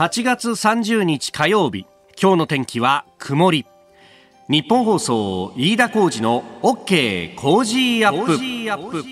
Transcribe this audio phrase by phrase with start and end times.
[0.00, 1.84] 8月30日火曜日。
[2.18, 3.66] 今日の天気は曇り。
[4.48, 9.04] 日本放送飯田浩二の OK 工事アップ。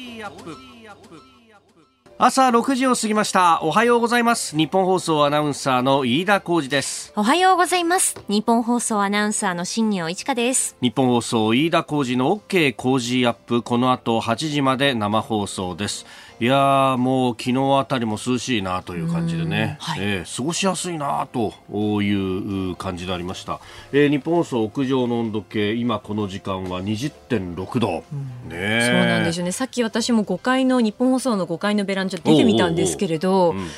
[2.16, 3.60] 朝6時を過ぎました。
[3.62, 4.56] おはようございます。
[4.56, 7.12] 日本放送アナウンサーの飯田浩二です。
[7.16, 8.18] おはようございます。
[8.26, 10.74] 日本放送アナウンサーの新業一華です。
[10.80, 13.62] 日本放送飯田浩二の OK 工事アップ。
[13.62, 16.06] この後8時まで生放送です
[16.40, 23.60] いやもう昨日あたりも涼しいなという感じでね、はい、えー、過ごしやすいなという感じでありました、
[23.92, 29.52] えー、日本放送屋上の温度計今この時間は20.6度、うん、ねそうなんですよね。
[29.52, 33.68] さっき私も5階の日本放送の5階のベランダ出てみたんですけれど、うん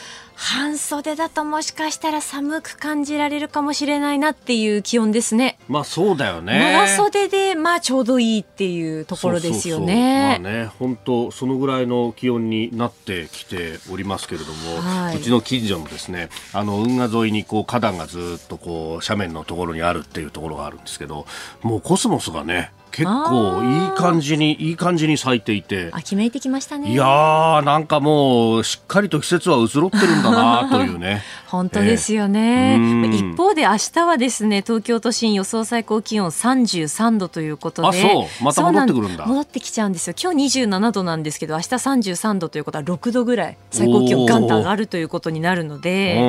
[0.42, 5.58] 半袖だともしかしたら寒く感じられるかもしれないなっていう気温ですね。
[5.68, 6.72] まあそうだよね。
[6.72, 10.40] 長袖でまあちょうどいいっていうところですよね。
[10.40, 21.26] そうそうそうまあね本当そのぐらいの気温になってきておりますけれども、はい、うちの近所のですねあの運河沿いにこう花壇がずっとこう斜面のところにあるっていうところがあるんですけど、
[21.60, 25.90] もうコスモスがね結構いい感じにいい感じに咲いていて。
[25.92, 26.92] 秋めいてきましたね。
[26.92, 31.22] いやーなんかもうしっかりと季節は移ろってるんだな というね。
[31.46, 37.88] 本当ですよね、えー、一方で明日はですね東京都心予想最高気温33度ということで。
[37.88, 38.44] あそう。
[38.44, 39.26] また戻ってくるんだ。
[39.26, 40.14] 戻ってきちゃうんですよ。
[40.20, 46.20] 今日27度なんですけど明日33度ということは6度ぐらい最高気温ガンと上がるということになるので。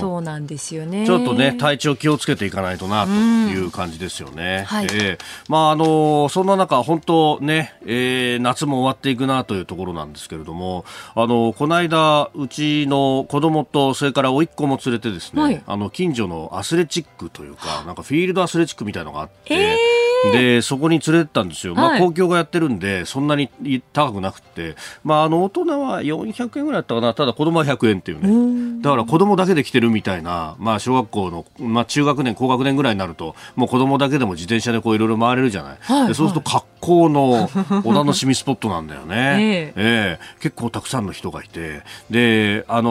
[0.00, 1.06] そうなんですよね。
[1.06, 5.84] ちょっとね体調気をつけていかないとなという感じですよね、はい、えー、まああの
[6.30, 23.50] そんな中、本当ね、えー、夏も終わっていくなというところなんですけれども、あの、この間、うちの子供と、それから甥っ子も連れてですね、はい、あの、近所のアスレチックというか、なんかフィールドアスレチックみたいなのがあって、えーでそこに連れてったんですよ、まあ、公共がやってるんで、そんなに
[23.92, 24.74] 高くなくて、
[25.04, 37.48] まあ、あの大人は400円ぐらいだったかな、ただ子供は100円っていうね、だから子供だけで来てるみたいな、まあ、小学校の、まあ、中学年、高学年ぐらいになると、もう子供だけでも自転車でこういろいろ回れるじゃない、はい、でそうすると格好の
[37.84, 40.18] お楽しみスポットなんだよね、 ええ。
[40.38, 42.90] ー、結構たくさんの人がいて、であの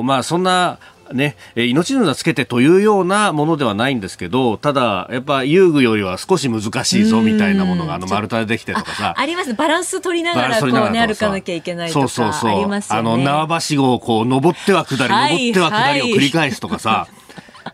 [0.00, 0.78] ー、まあ、そんな
[1.12, 9.14] ね、命の名つけてというようなものではないんですけど、ただ、やっぱ遊具よりは少し難しいぞみたいなものが、あの丸太でできてとかさ。
[9.16, 9.54] あります。
[9.54, 12.08] バランス取りながら、こうね、歩かなきゃいけないとか。
[12.08, 12.50] そうそうそう。
[12.50, 13.10] ありますよね。
[13.10, 17.08] あの、縄ばしごをこう、登っては下り、登っては下りを繰り返すとかさ。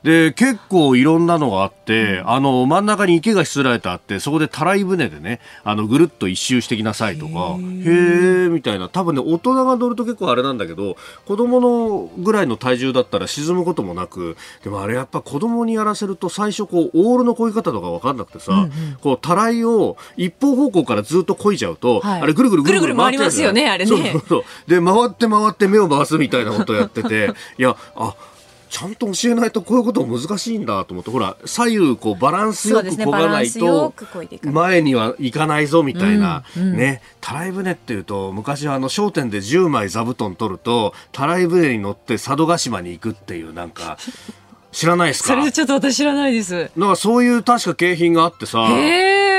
[0.03, 8.89] で、結構いろんなのがあって、あの、真ん中に池がしつらえてあって、そこでたらい船でね、あの、ぐるっと一周してきなさいとか、へえみたいな。
[8.89, 10.97] 多分ね、大人が乗ると結構あれなんだけど、
[11.27, 23.89] 子供のぐらいの体重だったら沈むこともなく、でもあれやっぱ子供にやらせると最初こう、オールの漕ぎ方とかわかんなくてさ、うんうん、こう、たらいを一方方向からずっと漕いじゃうと、はい、あれぐるぐるぐるぐる回りますよね、あれね。
[23.89, 24.45] そうそうそう。
[24.69, 28.15] で、回って回って目を回すみたいなことをやってて、いや、あ、
[28.71, 31.11] ちゃんと教えないとこういうこと難しいんだと思って。
[31.11, 33.93] ほら左右こうバランスよくこがないと
[34.45, 37.03] 前には行かないぞみたいな、ね。
[37.21, 43.99] たらい船っていうと昔はあの商店で10枚座布団取るとたらい船に乗って佐渡島に行くっていうなんか
[44.71, 45.31] 知らないですか？
[45.31, 46.71] それちょっと私知らないです。
[46.77, 48.69] なんかそういう確か景品があってさ。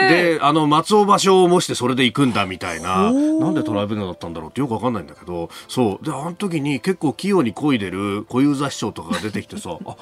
[0.10, 3.12] で、あの、松尾芭蕉を模してそれで行くんだみたいな。
[3.12, 6.06] なんでトライブネだったんだろうってよくわかんないんだけど、そう。
[6.06, 9.96] で、あの時に結構器用に漕いでる小遊三師匠とかが出てきてさ、あ、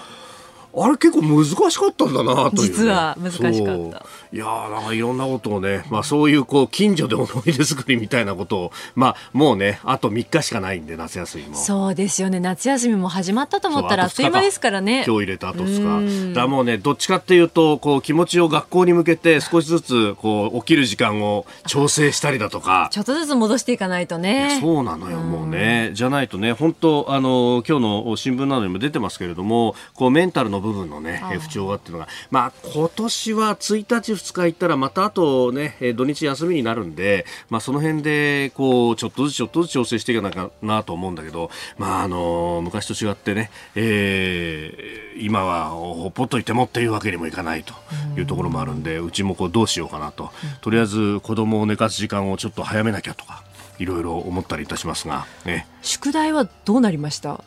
[0.76, 11.56] あれ結構難しかったんだなという、ね、実は難しかったいやなんかいろんなことをね、まあ、そういうこう近所で思い出作りみたいなことを、まあ、もうねあと3日しかないんで夏休みも。
[11.56, 12.40] そうですよね。
[12.40, 15.04] 夏休みも始まったと思ったらあっという間ですからね。
[15.08, 22.90] 今日入れたあと2日だもうねどっちかっていうとこう気持ちを学校に向けて少しずつこう起きる時間を調整したりだとか。
[22.92, 24.60] ちょっとずつ戻していかないとね。
[24.62, 25.90] そうなのよもうね。
[25.94, 47.74] じゃないとね本当あの今日の新聞などにも出てますけれどもこうメンタルの部分のね不調がっていうのが、まあ、今年は1日、2日行ったらまたあとね、土日休みになるんで、まあ、その辺で、こう、ちょっとずつちょっとずつ調整していかなきゃなと思うんだけど、まあ、あの、昔と違ってね、えー、今はほっぽっといてもっていうわけにもいかないと
[48.18, 50.32] いうところもあるんで、うちもこうどうしようかなと。
[50.62, 53.44] とりあえず子供を寝かす時間をちょっと早めなきゃとか、
[53.80, 55.68] いろいろ思ったりいたしますが、ね。
[55.82, 57.44] 宿題はどうなりました？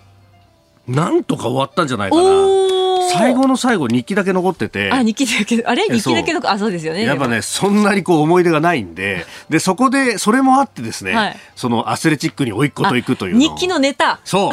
[0.87, 2.23] なんとか終わったんじゃないかな。
[3.13, 4.91] 最後の最後日記だけ残ってて。
[4.91, 5.85] あ、日記だけ、あれ？
[5.85, 7.05] 日記だけ残あ、そうですよね。
[7.05, 14.21] やっぱね、そんなにこう思い出がないんで、で、そこで、それもあってですね、はい、そのアスレチックに甥っ子と行くという日記のネタ。
[14.25, 14.53] そう。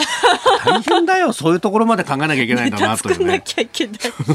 [0.65, 3.43] 大変だよ、そういうところまで考えなきゃいけないんだなというね。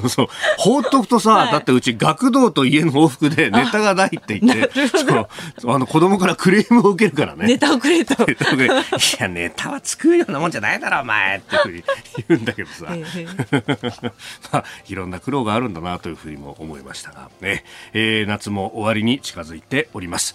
[0.09, 0.27] そう。
[0.59, 5.75] 放っとくとさ、はい、だってうち学童と家の往復でネタがないって言って、そう。
[5.75, 7.47] あの子供からクレームを受けるからね。
[7.47, 8.15] ネタをくれと。
[8.25, 8.37] い
[9.21, 11.83] や、ネタは作るようなもんじゃないだろ、お前ってふうに
[12.29, 12.87] 言うんだけどさ。
[14.53, 17.65] まあ、いろんな苦労があるんだなというふうにも思いましたが、ね。
[17.93, 20.35] えー、夏も終わりに近づいております。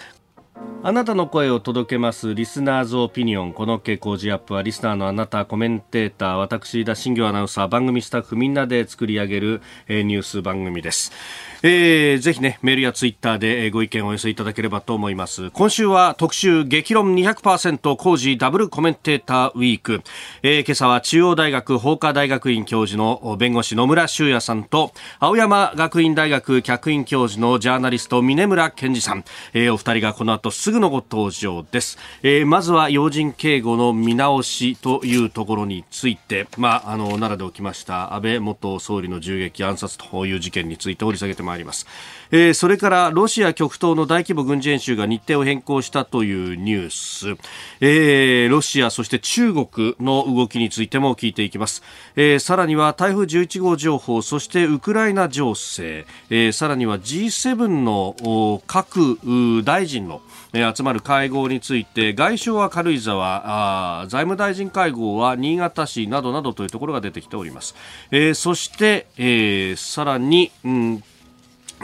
[0.82, 11.12] あなたの声を届けますリスナーズオピニオンこの傾向ジアップはリスナーのあなたコメンテーター私田新業アナウンサー番組スタッフみんなで作り上げる、えー、ニュース番組です
[11.62, 15.52] えー、ぜひね、メールやツイッターでご意見をお寄せいただければと思います。
[15.52, 20.02] 今週は特集、激論200%工事ダブルコメンテーターウィーク。
[20.42, 29.26] えー、今朝は中央大学法科大学院教授の弁護士野村修也さんと、青山学院大学客員教授のジャーナリスト峰村健二さん。
[29.54, 31.98] えー、お二人がこの後すぐのご登場です。
[32.24, 41.88] えー、まずは要人警護の見直しというところについて、まあ、あの、奈良で起きました安倍元総理の銃撃暗殺という事件について掘り下げてまいります、
[42.32, 47.42] えー、それからロシア極東の大規模軍事演習が日程を変更したというニュース、
[47.82, 51.82] えー、ロシアそして中国の動きについても聞いていきます、
[52.16, 59.20] えー、さらには台風11号情報そしてウクライナ情勢、えー、さらには G7 の各
[59.64, 60.22] 大臣の
[60.54, 67.76] 集まる会合について外相は軽井沢財務大臣会合は新潟市などなどというところが出てきております、
[68.12, 71.04] えー、そして、えー、さらに、うん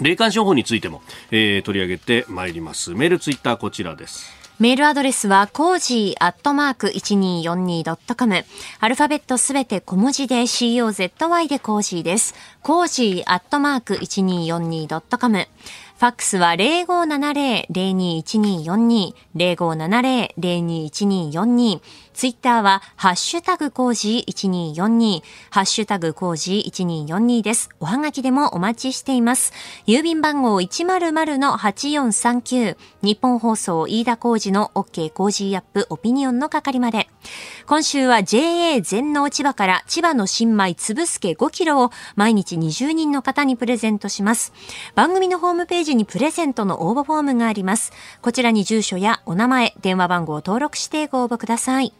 [0.02, 1.02] 霊感商法についても、
[1.32, 8.46] えー、取り上げてまいりますメールツイッターこちらですメールアドレスは、コージーアットマーク 1242.com。
[8.80, 12.34] アルファベットすべて小文字で COZY でコージーです。
[12.62, 15.46] コージーアットマーク 1242.com。
[15.98, 21.82] ファックスは0570-021242、0570-021242。
[22.16, 27.70] ツイッターは、ハッシュタグ cozy1242、ハッシュタグ cozy1242です。
[27.82, 29.52] おはがきでもお待ちしています。
[29.86, 37.10] 郵便番号100-8439、日本放送飯田コージの OK コージーアップオピニオンの係まで。
[37.66, 44.54] 今週は JA 全農千葉から千葉の新米粒すけ5キロを毎日20人の方にプレゼントします。
[44.96, 47.92] 番組のホームページにプレゼントの応募フォームがあります。
[48.22, 51.92] こちらに住所やお名前、電話番号を登録してご応募ください。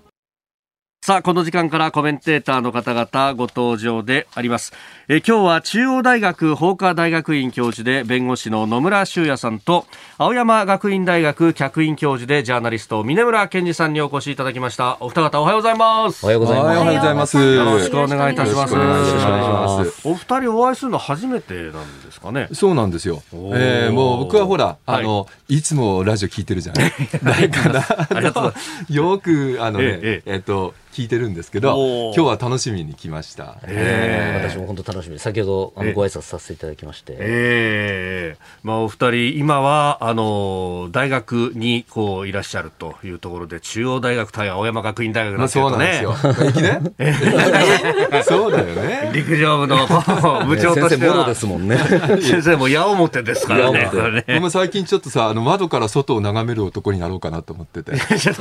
[1.06, 4.74] さあ、この時間からコメンテーターの方々ご登場であります。
[5.08, 9.86] え今日は中央大学法科大学院教授で弁護士の野村修也さんと、
[10.18, 14.98] 青山学院大学客員教授でジャーナリスト、峰村健二さんにお越しいただきました。
[15.00, 16.24] お二方おはようございます。
[16.24, 16.66] おはようございます。
[16.66, 17.38] おはようございます。
[17.38, 18.74] よろしくお願いいたします。
[18.74, 20.08] お願いします。
[20.08, 22.48] お二人お会いするの初めてなんですかね。
[22.52, 23.22] そうなんですよ。
[23.32, 26.92] えー、もう僕はほら、あの、はい、いつもラジオ聞いてるじゃない。
[27.24, 28.54] だから
[28.90, 33.58] よく、あのね、えええっと、聞いてるんですけど、今日は楽しみに来ました。
[33.64, 37.18] えー、私も本当楽しみ先ほどあのご挨拶させていただきまして。
[37.20, 46.02] えー、まあお二人今はあの大学にこういらっしゃるというところで中央大学対青山学院大学なんですよ ね。
[48.24, 49.12] そうだよね。
[49.14, 49.86] 陸上部の
[50.48, 51.26] 部長としては。
[51.26, 51.78] ですもんね。
[52.24, 54.24] 先生も矢面ですからね。
[54.26, 58.00] ねも最近ちょっとさあの窓から外を眺める男になろうかなと思ってて。
[58.18, 58.36] ちょっ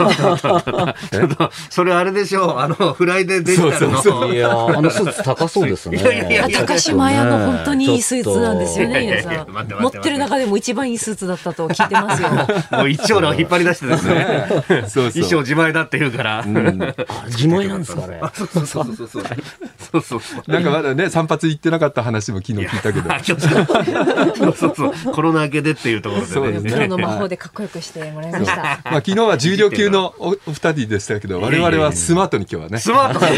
[1.36, 2.43] とそれあれでしょう。
[2.60, 4.02] あの、フライデーデジタルの。
[4.02, 5.98] そうそういやあのスーツ高そうですね。
[5.98, 9.82] いやいやいや高島屋の本当にいいスーツなんですよね、皆さん。
[9.82, 12.28] 持ってる中でも一番いいスーツだったと聞いてますよ。
[12.78, 14.46] もう一丁の引っ張り出してですね。
[14.48, 16.44] そうそう衣装自前だって言うから。
[17.26, 18.20] 自前なんですかね。
[18.34, 19.24] そうそうそうそう。
[19.92, 20.50] そうそうそう。
[20.50, 23.10] なんかまだね、散髪行ってなかった話も昨日聞いたけど。
[24.34, 25.12] そうそうそう。
[25.12, 26.70] コロナ明けでっていうところでね。
[26.70, 28.56] プロの魔法でかっこよくしてもらいました。
[28.56, 32.78] まあ昨日は重量級のお二人でしたけど、我々はスマートに今日はね。
[32.78, 33.28] スマート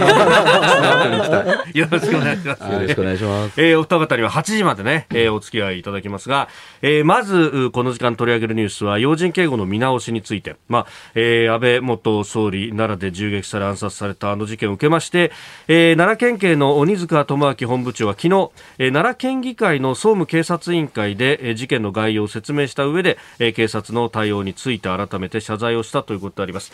[1.72, 1.78] に。
[1.78, 2.62] よろしくお願いします。
[2.62, 3.60] よろしくお願いします。
[3.60, 6.48] えー、お二方には8時までね、えー、お付き合いいただきますが、
[6.82, 15.32] えー、まず、この時間取り上げるニュースは、要人警護の見直しについて、まあ、えー、安倍元総理、奈良で銃撃され暗殺されたあの事件を受けまして、
[15.68, 26.72] えー、奈良県警の鬼塚智明本部長は昨日、えー、奈良県議会の総務警察委員会で、えー、事件の概要を説明した上で、えー、警察の対応について改めて謝罪をしたということであります。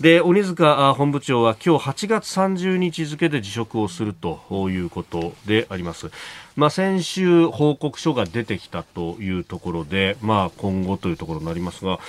[0.00, 6.10] で鬼塚本部長は今日8月30日付で辞職をするということであります。
[6.56, 12.00] まあ、先週報告書が出てきたというところで、まあ、今後というところになりますが、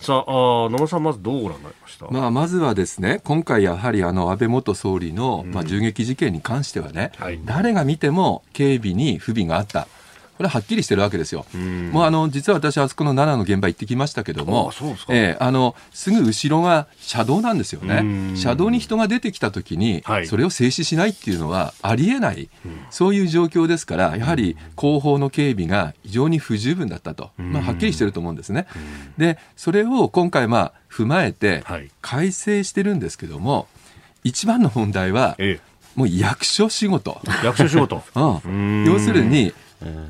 [0.00, 9.86] さあ、野間さん、まずどうご覧になりました、まあ、まずはですね、今回やはりあの安倍元総理の、まあ、銃撃事件に関してはね、うんはい、誰が見ても警備に不備があった。
[10.42, 11.46] これははっきりしてるわけですよ。
[11.54, 18.34] うもうあの実は私あそこの奈良の現場行ってきましたけども、すえー、あのすぐ後ろが車道なんですよね。
[18.36, 22.48] 車道に人が出てきた時に、それを静止しないっていうのはありえない、
[22.90, 28.66] そういう状況ですから、やはり後方の警備が非常に不十分だったと、まあはっきりしてると思うんですね。
[29.16, 31.62] で、それを今回まあ踏まえて
[32.00, 33.68] 改正してるんですけども、
[34.24, 35.36] 一番の問題は、
[35.94, 37.20] もう役所仕事。
[37.44, 38.02] 役所仕事。
[38.44, 39.52] うん、要するに、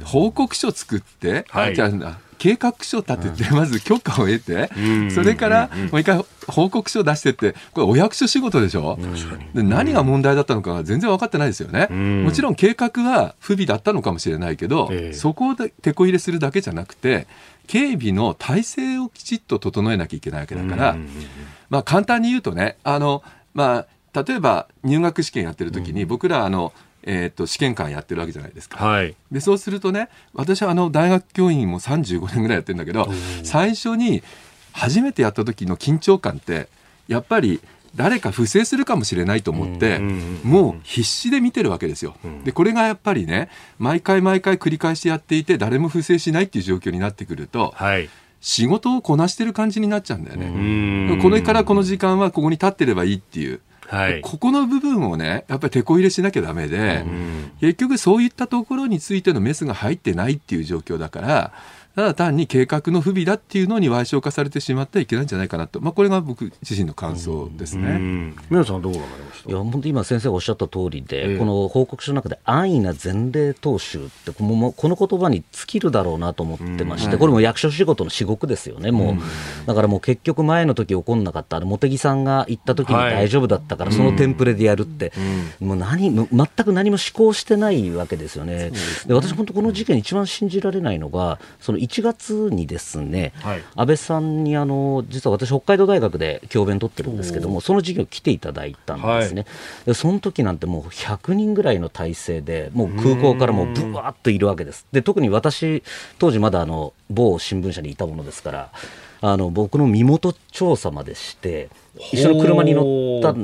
[0.05, 4.69] 報告書作って、はい、じゃあ計画書立てて、まず許可を得て、
[5.11, 8.99] それからもう一回報告書出してって、これお役所仕事でしょ？
[9.55, 11.87] で何が問題だったのかが全然分かってないですよね。
[12.25, 17.29] もちろん計画は不備だったのかもしれないけど、そこで手こ入れするだけじゃなくて、
[17.69, 20.97] 警備の体制をきちっと整えなきゃいけないわけだから、
[21.71, 23.23] まあ簡単に言うとね、あの、
[23.55, 26.73] まあ、例えば入学試験やってる時に、僕らあの、
[27.05, 28.85] えーと、試験官やってるわけじゃないですか。
[28.85, 33.09] はい、でそうするとね私はあの大学教員も35年ぐらいやってるんだけど
[33.43, 34.23] 最初に
[34.73, 36.69] 初めてやった時の緊張感って
[37.09, 37.61] やっぱり
[37.95, 42.17] 誰か不正するかもしれないと思って、もう必死で見てるわけですよ。
[42.45, 48.09] でこれがやっぱりね毎回毎回繰り返しやっていて誰も不正しないっていう状況になってくると、はい、
[48.41, 51.21] 仕事をこなしてる感じになっちゃうんだよね。
[51.21, 53.61] これからこの時間はここに立ってればいいっていう。
[53.93, 61.53] はい、ここの部分をね、やっぱり手こ入れしなきゃだめで、うん、結局そういったところについてのメスが入ってないっていう状況だから、
[61.95, 68.35] ただ単に計画の不備だっていうのに賠償化されてしまってはいけないんじゃないかなと、まあ、これが僕自身の感想ですね。
[68.51, 69.51] 皆さんどう思われました？
[69.51, 78.91] いや本当今先生がおっしゃった通りで、えー、この報告書の中で安易な前例踏襲ってこのこの言葉に尽きるだろうなと思ってまして、これも役所仕事の至極ですよね。
[78.91, 81.59] もう、だからもう結局前の時起こんなかった。
[81.59, 85.13] あの茂木さんが言った時に大丈夫だったから、そのテンプレでやるって、
[85.61, 86.27] もう何全
[86.65, 88.71] く何も思考してないわけですよね。
[89.07, 99.47] で私本当この事件一番信じられないのがその1月ににですね、はい、安倍さんにあの実は私北海道大学で教鞭取ってるんですけどもその授業来ていただいたんですね、は
[99.83, 104.87] い、でその時なんてもう100人ぐらいの体制でもう空港からもうぶわっといるわけです。
[104.93, 105.83] で特に私
[106.19, 108.71] 当時まだあの某新聞社にいたものですから
[109.21, 111.69] あの僕の身元調査までして
[112.13, 113.35] 一緒の車に乗った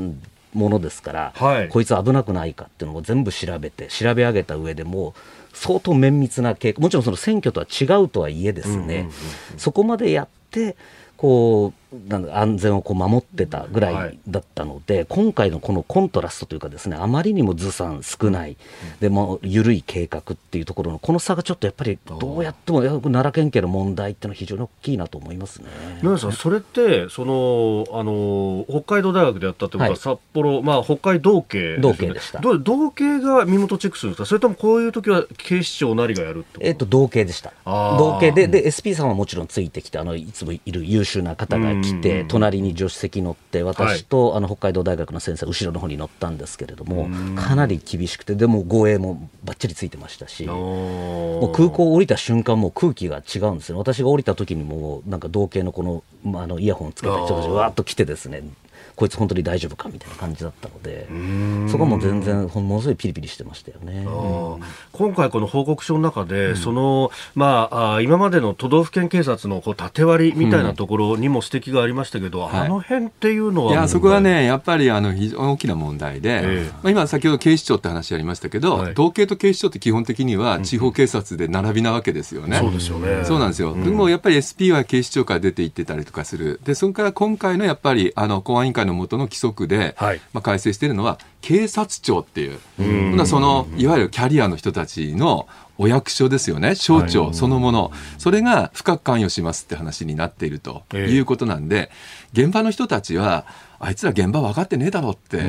[0.54, 5.14] ものですから、はい、こいつ危なくないかっていうのを全部調べて調べ上げた上でも
[5.58, 9.08] 相当綿密な計画もちろんその選挙とは違うとはいえですね、
[9.56, 10.76] そこまでやって
[11.16, 11.87] こう
[12.30, 18.56] 安全をこう守ってたぐらいだったので、はい、今回のこのコントラストというかですねあまりにもずさん少ない、
[19.00, 25.68] でも緩い計画っていうところのこの差がちょっとやっぱりどうやっても奈良県警の問題っていうのは非常に大きいなと思いますね。
[26.02, 32.40] 皆さんそれってそのあの北海道大学でやったってことは、はい、札幌まあ北海道警、ね、道警でした。
[32.40, 37.52] 道警が身元チェックするんですかそれともこういう時は警視庁なりがやるえっと道警でした。
[37.64, 53.78] 道警でで SP さんはもちろんついてきてあのいつもいる優秀な方が来て隣に助手席乗って私と、あの北海道大学の先生後ろの方に乗ったんですけれどもかなり厳しくてでも護衛もばっちりついてましたしもう空港降りた瞬間もう空気が違うんですよ。
[53.78, 58.42] 私が降りた時にもなんか同系のこの,、まあ、あのイヤホンつけた人たちがわっと来てですね
[58.98, 61.06] こいつ本当に大丈夫かみたいな感じだったので
[61.70, 64.04] そこも全然ものすごいピリピリしてましたよね。
[64.90, 83.24] 今回この報告書の中で、うん、そのまあ今までの都道府県警察のこう縦割りみたいなところにも指摘がありましたけど、うん、あの辺っていうのは、い、やそこはねやっぱりあの非常に大きな問題で、えー、まあ、今先ほど警視庁って話ありましたけど、はい、統計と警視庁って基本的には地方警察で並びなわけですよね、そうですよね。
[83.24, 86.60] そうなんですよ、でもやっぱり SP は警視庁から出て行ってたりとかする。
[86.64, 92.58] でそこから今回のやっぱりあの公安委員会の下の規則で、はい、まあ、改正しているのは警察庁っていう、
[93.20, 95.46] うそのいわゆるキャリアの人たちの
[95.78, 101.90] お役所ですよね、省庁そのもの、はい、それが深く関与しますって話になっているということなんで、
[102.34, 103.46] えー、現場の人たちは、
[103.78, 105.40] あいつら現場分かってねえだろって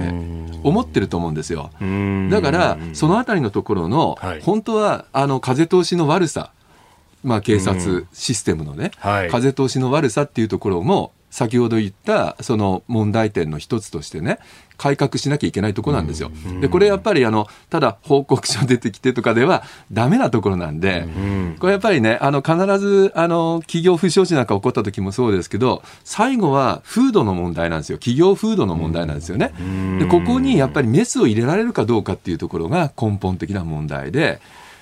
[0.63, 1.71] 思ってると思うんですよ。
[2.29, 6.51] だから、そのあたりのところの、はい、本当はあの風通しの悪さ、
[7.23, 14.39] まあ、警察システムのね、はい、風通しの悪さっていうところも先ほど言ったその問題点の一つとしてね
[14.77, 16.31] 改革しなきゃいけないところなんですよ。
[16.61, 21.05] でこれやっぱりあのただ報告書出てきてとかではダメなところなんで、
[21.59, 29.53] これやっぱりねあの必ずあの企業不祥事なんか起こった時もそうですけど最後は風土の問題なんですよ企業風土の問題なんですよね。
[29.99, 34.39] でここにやっぱりメスを入れられるかどうかっていうところが根本的な問題で。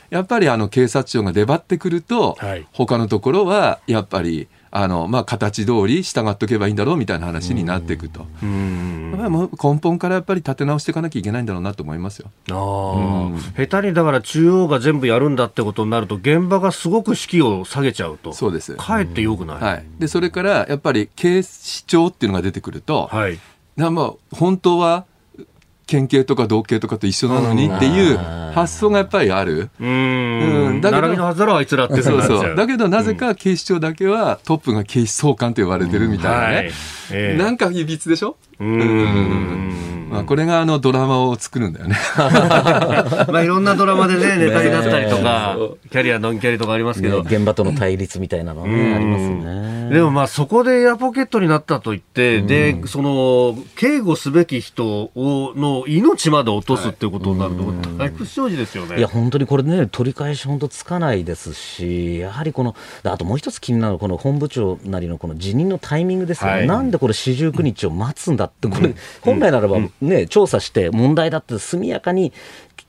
[0.09, 8.25] やっぱりあの警察庁が出張ってくると、はい、他のところはやっぱりあの、まあ、形通り従っとけばいいんだろうみたいな話になっていくと。
[8.41, 12.31] もう根本からやっぱり立て直していかなきゃいけないんだろうなと思いますよ。
[12.49, 18.33] あ下手にだから中央が全部やるんだってことになると、現場がすごく士気を下げちゃうと。
[18.33, 18.75] そうです。
[18.75, 19.57] かえってよくない。
[19.57, 19.85] はい。
[19.99, 23.39] で、それからやっぱり警視庁っていうのが出てくると、はい。
[23.75, 25.05] なまあ、本当は、
[25.87, 28.17] 県警とか道警とかと一緒なのにっていう
[28.53, 29.69] 発想がやっぱりある。
[29.79, 30.81] うん。
[30.81, 32.55] だけど、並びのはずだろ、あいつらってそうそう。
[32.55, 36.55] だけど、なぜか警視庁だけはトップが警視総監と呼ばれてるみたいなね。
[36.55, 36.71] はい
[37.11, 38.35] えー、なんかいびつでしょ？
[38.59, 40.07] うん。
[40.09, 41.95] まあ、これがあのドラマを作るんだよね。
[42.17, 45.57] まあ、いろんなドラマでね、ネタになったりとか、
[45.91, 47.21] キャリア、ノンキャリとかありますけど。
[47.21, 49.89] 現場との対立みたいなのね、ありますね。
[49.93, 57.63] でもまあ、そこでエアポケットになったと言って、で、その、警護すべき人を、の命まで落とすっていうことになると、
[57.97, 58.97] 大不祥事ですよね。
[58.97, 66.57] いや、本当にこれね、取り返し本当つかないですし、やはりこの、あともう一つ気になる、この本部長なりのこの辞任のタイミングですよね。
[66.57, 72.33] はい、なんでこれ四十九日を待つんだって、これ、本来ならばね、調査して問題だって速やかに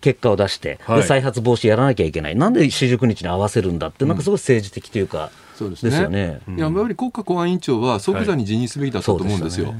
[0.01, 6.09] 結果を出して、で再発防止やらなきゃいけない、なんで四十九日に合わせるんだって、なんかすごい政治的というか、そうですね。
[6.09, 6.41] ね。
[6.49, 9.75] いややっぱり国家公安委員長は即座に辞任すべきだったと思うんですよ。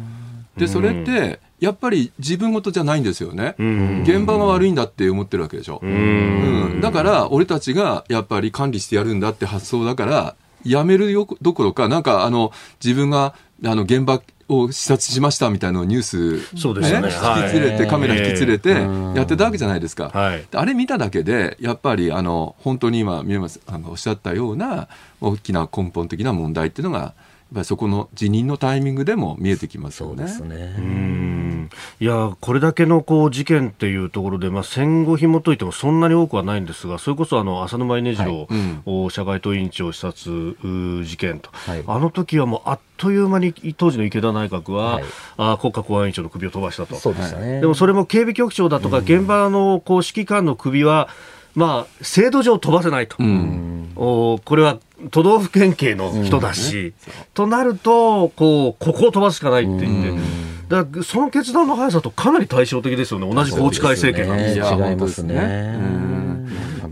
[0.57, 24.89] でそれって、やっぱり自分事じゃないんですよね、現場が悪いんだって思ってるわけでしょ、うん、だから俺たちがやっぱり管理してやるんだって発想だから、やめるよどころか、なんかあの自分があの現場を視察しましたみたいなニュース、そうですね、引き連れて、カメラ引き連れてやってたわけじゃないですか、はい、あれ見ただけで、やっぱりあの本当に今、宮本さんがおっしゃったような
[25.21, 27.15] 大きな根本的な問題っていうのが、
[27.55, 30.29] ぱりそこの辞任のタイミングでも見えてきますよね。
[30.29, 30.75] そうですね。
[30.79, 31.71] うん。
[32.01, 38.83] いやこれだけのこう事件っていうところで、まあ、戦後紐解いてもそんなに多くはないんですがそれこそあの浅沼稲次郎、はい。
[38.87, 45.05] うん、社外党委員長視察事件と、はい、あの時はもうあっという間に当時の池田内閣は、はい、
[45.37, 46.97] あ国家公安委員長の首を飛ばしたと。
[46.97, 51.09] そうでした、ね、でもそれも警備局長だとか、現場のこう指揮官の首は
[51.55, 54.79] まあ、制度上飛ばせないと、うん、おこれは
[55.11, 56.85] 都道府県警の人だし、うん。
[56.87, 56.93] ね、
[57.35, 60.49] となるとこう、ここを飛ばすしかないって言って。
[60.69, 66.19] だからその決断の速さとかなり対照的ですよね、同じ宏池会政権なんですよ、ね、違いますね。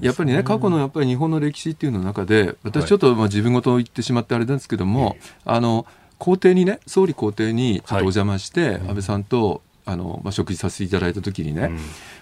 [0.00, 5.86] やっぱりね、過去のやっぱり日本の歴史っていうの中で、私ちょっとまあ自分ごと言ってしまってあれなんですけども、はい、あの
[6.18, 11.78] 皇帝にね、総理公邸にちょっとお邪魔して、はい、安倍さんとあの、まあ、食事させていただいたときにね、うん、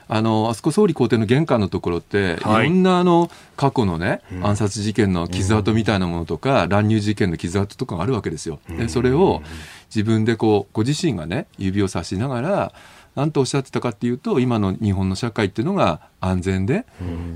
[0.06, 8.60] あのあそこ総理公邸の玄関のところって、はい、いろんなあの過去のね、うん、暗殺事件の傷跡みたいなものとか、うん、乱入事件の傷跡とかがあるわけですよ。
[8.68, 9.42] でそれを
[9.88, 12.72] 自分でこうご自身がね指をさしながら
[13.16, 16.84] 何とおっしゃってたかっていうと今の日本の社会っていうのが安全で、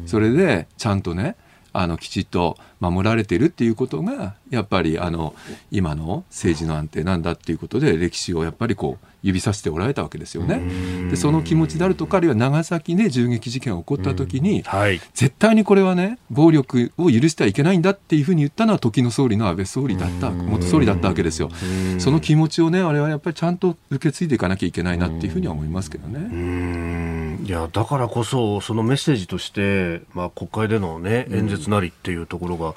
[0.06, 1.36] それでちゃんとね
[1.72, 5.34] あのきちっと守られているっていうことがやっぱりあの
[5.70, 10.62] 今の政治の安定なんだっていうことで歴史をやっぱりこう指さしておられたわけですよね。
[11.10, 21.50] でその気持ちであるとかあるいは長崎で銃撃事件が起こった時に、はい、絶対にこれはね暴力を許してはいけないんだっていうふうに言ったのは時の総理の安倍総理だった元総理だったわけですよ。
[21.98, 27.38] その気持ちをねあれはやっぱりちゃんと受け継いでいかなきゃいけないなっていうふうには思いますけどね。
[27.44, 32.67] いやだからこそそのメッセージとして、まあ、国会での、ね、演説なりっていうところが、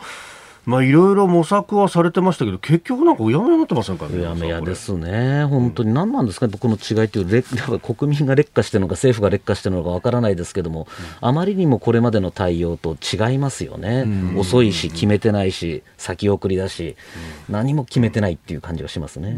[0.66, 4.20] まあいろいろ模索はされてましたけど、結局なんかうやむやになってませんかね。
[4.20, 5.44] うやむやですね。
[5.46, 10.88] 本当に何なんですかね、この違いという、国民が劣化してるのか、政府が劣化してるのかわからないですけども、
[11.22, 14.04] うん、あまりにもこれまでの対応と違いますよね。
[14.06, 16.96] うん、遅いし、決めてないし、先送りだし、
[17.50, 19.32] うん、何も決めてないっていう感じがしますね。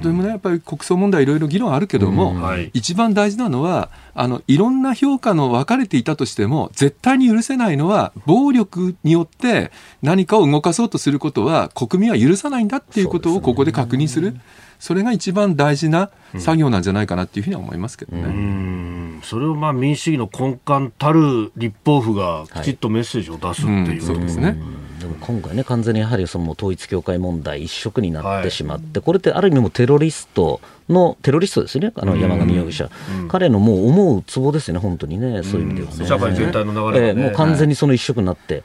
[0.00, 14.36] でもね、やっぱり国葬問題いろいろ議論あるけども、はい、一番大事なのは、あの、いろんな評価の分かれていたとしても、絶対に許せないのは、暴力によって何かを動かかそうとすることは国民は許さないんだっていうことをここで確認する。
[14.78, 18.22] それが一番大事な作業なんじゃないかなっていうふうには思いますけどね。
[18.22, 24.56] うんそれをまあ民主主義の根幹たる立法府がきちっとメッセージを出すっていう、はいうん、そうですね。
[24.98, 36.06] でも今回ね、完全にやはりその統一教会問題一色になってしまって、はい、これってある意味もテロリストのテロリストですね、あの山上容疑者、うん、彼のもう思うツボですよね、本当にね、そういう意味ではね。
[36.06, 38.62] 社会全体の流れ、ね、えー、もう完全にその一色になって。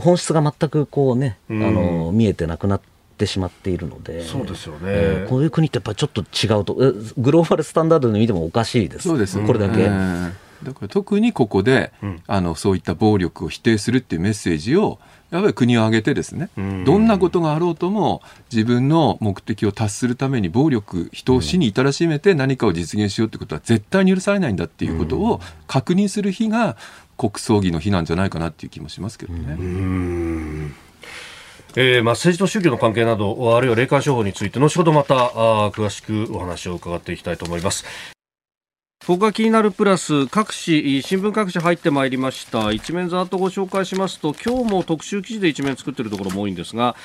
[0.00, 2.80] 本質が全くこうね、あの見えてなくなっ
[3.18, 6.74] てしまっているので、そうですよね、えー、こういう国ってやっぱりちょっと違うと、
[7.18, 9.86] グローバルスタンダードで見てもおかしいです、そうですこれだけ。
[10.62, 14.98] だから特にここで、うん、あのそういった暴力を否定するっていうメッセージを
[15.30, 26.76] やっぱり国を挙げてですね、どんなことがあろうとも自分の目的を達するために暴力、人を死に至らしめて何かを実現しようということは絶対に許されないんだっていうことを確認する日が
[27.18, 29.56] 国葬儀の日なんじゃないかなっていう気もしますけどね。
[31.78, 38.15] えーまあ、政治と宗教の関係などあるいは霊感商法について後ほどまたあ詳しくお話を伺っていきたいと思います
[39.06, 46.96] ここが気になるプラス各紙新聞各紙入ってまいりました一面ざっとご紹介しますと今日も特集記事で一面作っているところも多いんですが、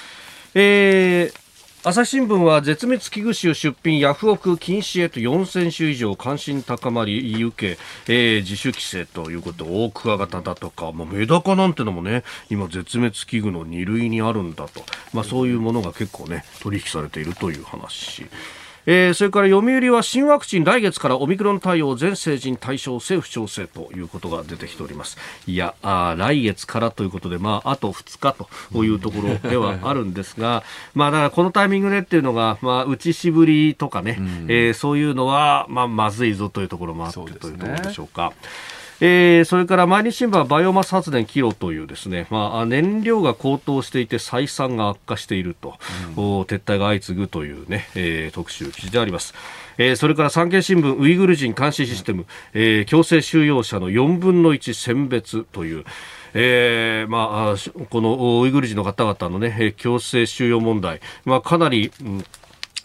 [0.55, 1.51] えー
[1.83, 18.27] 朝日新聞は絶滅危惧種出品ヤフオク禁止へと4000種以上関心高まり受け、えー、自主規制ということ大クワガタだとか、まあ、メダカなんてのもね今絶滅危惧の2類にあるんだと、まあ、そういうものが結構ね取引されているという話。
[18.85, 25.17] えー、それから読売は新ワクチン来月からオミクロン対応全成人対象政府調整ということが出てきております。
[25.47, 28.35] いやあ来月からということで、まあ、あと2日
[28.73, 30.63] というところではあるんですが、
[30.93, 38.33] まあ、だからこのタイミングでっていうのが、まあ、内しぶりとかね、うん、えー、そういうのは、まあ、まずいぞというところもあってというところでしょうか。
[39.03, 45.73] えー、それから毎日新聞はバイオマス発電キロというですね、まあ、燃料が高騰していて採算が悪化していると、
[46.15, 49.33] うん、撤退が相次ぐというね、えー、特集記事であります。
[49.79, 55.85] えー、それから産経新聞ウイグル人監視システム、えー、強制収容者の4分の1選別という、
[56.35, 62.23] えーまあ、このウイグル人の方々の、ね、強制収容問題、まあ、かなり、うん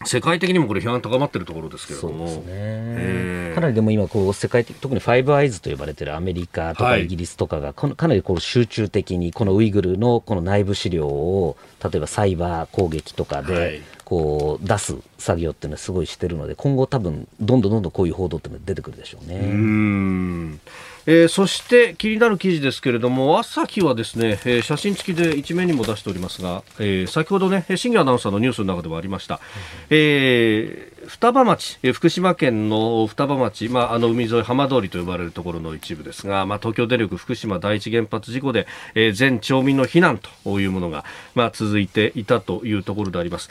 [0.05, 19.41] 世界的にもこれ批判高まっているところですけれども、ね、かなりでも今こう世界的特にファイブアイズと呼ばれているアメリカとかイギリスとかが、はい、かなりこう集中的にこのウイグルのこの内部資料を例えばサイバー攻撃とかでこう出す作業っていうのはすごいしてるので今後多分どんどんどんどんこういう報道っていうのが出てくるでしょうね。
[19.41, 20.61] うん
[21.07, 29.41] えー、そして気になる記事ですけれども朝日はですね、えー、写真付きで一面にも出しておりますが、えー、先ほどね新業アナウンサーのニュースの中でもありました、
[29.89, 43.49] えー、双葉町、福島県の双葉町、まあ、あの海沿い浜通りと呼ばれるところの一部ですが、まあ、東京電力福島第一原発事故で、えー、全町民の避難というものが、まあ、続いていたというところであります。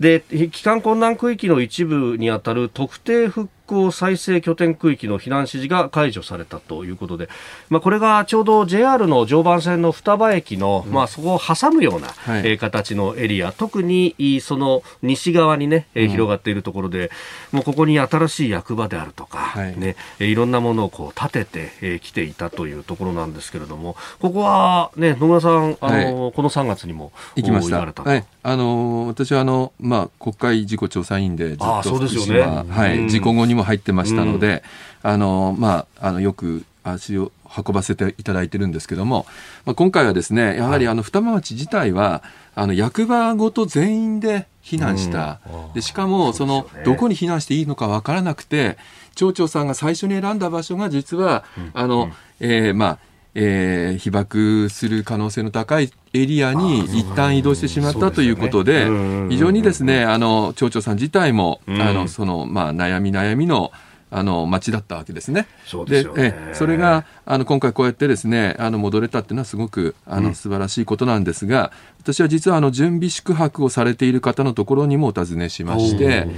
[0.00, 7.28] で帰還困難区域の一部にあたる特定復興再生拠点区域の避難指示が解除されたということで、
[7.68, 13.52] まあ、これがちょうど JR の常磐線の双葉駅の、うん、まあ、そこを挟むような、はい、えー、形のエリア。
[13.52, 17.10] 特にその西側にね、えー、広がっているところで、
[17.52, 27.76] もうここに新しい役場であるとか、はい、ね、いろんなものをこう立ててき、えー、ていたというところなんですけれどもここは、ね、野村さんあの、はい、この3月にも行きました。
[27.78, 34.62] はい、あの私はあの、まあ、国会事故調査委員でずっと福島、ね、はい、事故後にも入ってましたので、
[35.02, 39.26] うん、あのまあ、あのよく足を運ばせていただいてるんですけども、
[39.64, 42.22] まあ、今回はですねやはりあの双葉町自体は
[42.54, 48.78] あの役場ごと全員で避難した、うん、でしかもその、ね、どこに避難していいのか分からなくて
[49.16, 52.98] 町長さんが最初に選んだ場所が実は、うん、あの、うん、えー、まあ
[53.38, 58.86] えー、被爆する可能性の高いエリアに一旦移動してしまったということで、
[59.28, 63.72] 非常にですね、あの、町長さん自体も、あの、その、まあ、悩み悩みの、
[64.08, 65.48] あの町だったわけですね。
[65.66, 76.28] そうで、ね、えそれがあの今回こうやってですねあの戻れたっていうのはすごくあの、素晴らしいことなんですが、私は実はあの準備宿泊をされている方のところにもお尋ねしまして。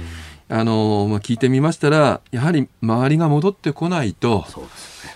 [0.51, 4.45] あのまあ、聞いてみましたらやはり周りが戻ってこないと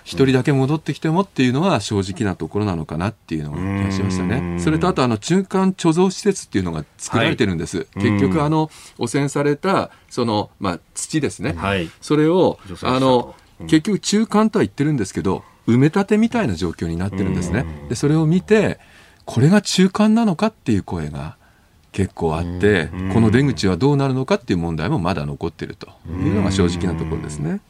[0.03, 4.59] 一、人だけ戻ってきてもっていうのは正直なところなのかなっていうのが気がしましたね。
[4.59, 7.77] それとあとあの中間貯蔵施設っていうのが作られてるんです。
[7.77, 13.35] はい、結局あの汚染されたその、まあ、土ですね、はい、それをあの、
[13.67, 17.65] 結局中間とは言ってるんですけど埋め立てみたいな状況になってるんですね。
[17.89, 18.79] でそれを見て
[19.25, 21.37] これが中間なのかっていう声が
[21.93, 27.61] 結構あって、この出口はどうなるのかっていう問題もまだ残っているというのが正直なところですね。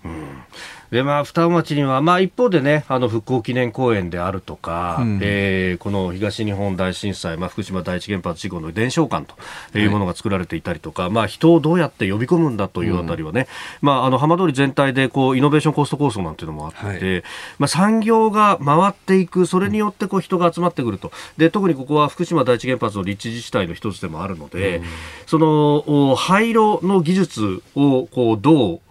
[0.93, 9.25] でまあ、双葉町には、まあ、一方でね、あの復興記念公園であるとか、うん、えー、この東日本大震災、まあ、福島第一原発事故の伝承館
[9.71, 13.47] というものが作られていたりとか、はい、まあ、人をどうやって呼び込むんだというあたりはね、
[13.81, 17.23] うん、まあ、あの浜通り全体でこうイノベーションコスト構想なんていうのもあって、はい、
[17.57, 24.83] まあ、産業が回っていく、それによってこう人が集まってくると、で特にここは福島第一原発の立地自治体の一つでもあるので、うん、
[25.25, 28.81] その廃炉の技術をこうどう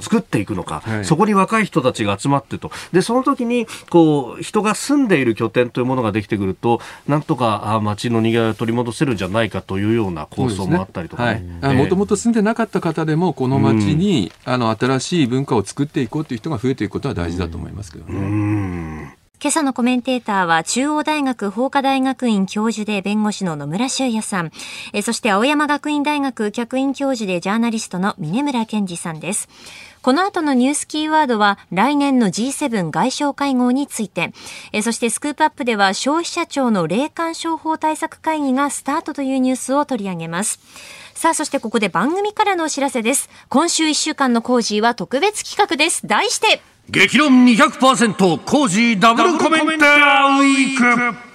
[0.00, 2.70] 作っていくのか、はい、そこに若い人たちが集まってと。
[2.92, 19.17] でその時にこう人が住んでいる拠点というものができてくるとなんとか街のにぎわいを取り戻せるんじゃないかというような構想もあったりとかもともと住んでなかった方でもこの街に、うん、あの新しい文化を作っていこうという人が増えていくことは大事だと思いますけどね。
[19.40, 24.50] 今朝のコメンテーターは中央大学法科大学院教授で弁護士の野村修也さん、
[24.92, 29.48] えそして青山学院大学客員教授でジャーナリストの峰村健二さんです。
[30.02, 34.32] この後のニュースキーワードは来年の G7 外相会合について、
[34.72, 40.58] えそしてスクープアップでは消費者庁の霊感商法対策会議がスタートというニュースを取り上げます。
[41.14, 43.30] さあ、そしてここで番組からのお知らせです。
[43.48, 46.08] 今週1週間のコージーは特別企画です。
[46.08, 51.27] 題して、激論200%コージーダブルコメンテーウィーク。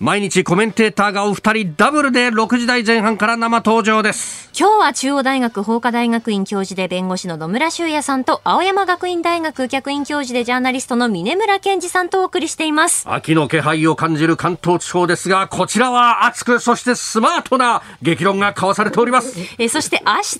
[0.00, 4.50] 毎日コメンテーターがお二人ダブルで6時台前半から生登場です。
[4.58, 13.04] 今日は中央大学法科大学院教授で弁護士の野村修也さんと青山学院大学客員教授でジャーナリストの峰村健二さんとお送りしています。
[13.08, 19.38] 秋の気配を感じる関東地方ですがこちらは熱くそしてスマートな激論が交わされております。
[19.58, 20.38] えそして明日水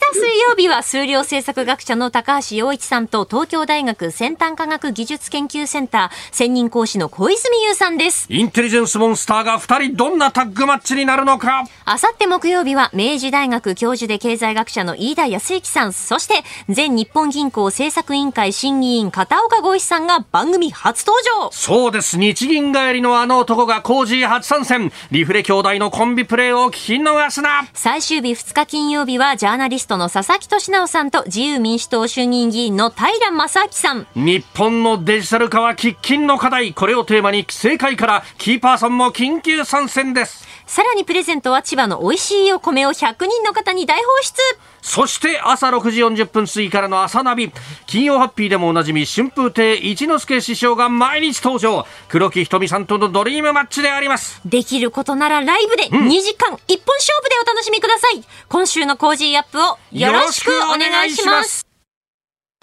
[0.48, 8.26] 曜日は数量政策学者の高橋洋一さんと東京大学先端科学技術研究センター専任講師の小泉優さんです。
[8.28, 11.64] インテリジェンスモンスターが2人どんなタッグマッチになるのか？
[11.84, 16.42] あさって木曜日は明治大学教授で経済学者の飯田康之さん、そして
[16.74, 24.90] 前日本銀行政策委員会審議員片岡剛一さんが番組初登場そうです、日銀帰りのあの男が工事初参戦。
[25.10, 34.06] リフレ兄弟のコンビプレーを聞き逃すな最終日2日金曜日はジャーナリストの佐々木俊直さんと自由民主党衆議院議員の平正明さん。
[34.14, 36.72] 日本のデジタル化は喫緊の課題。
[36.72, 40.46] これをテーマに正解からキーパーソンも緊急参戦です。
[40.66, 44.34] さらにプレゼントは千葉の美味しいお米を100人の方に大放出。
[44.82, 47.52] そして朝6時40分過ぎからの朝ナビ。
[47.86, 51.86] 金曜ハッピーでもおなじみ春風亭一之輔師匠が毎日登場。
[52.08, 54.40] 黒木瞳さんとのドリームマッチであります。
[54.44, 61.63] できることならライブで2時間1本勝負でお楽しみください、うん、今週の Cozy up をよろしくお願いします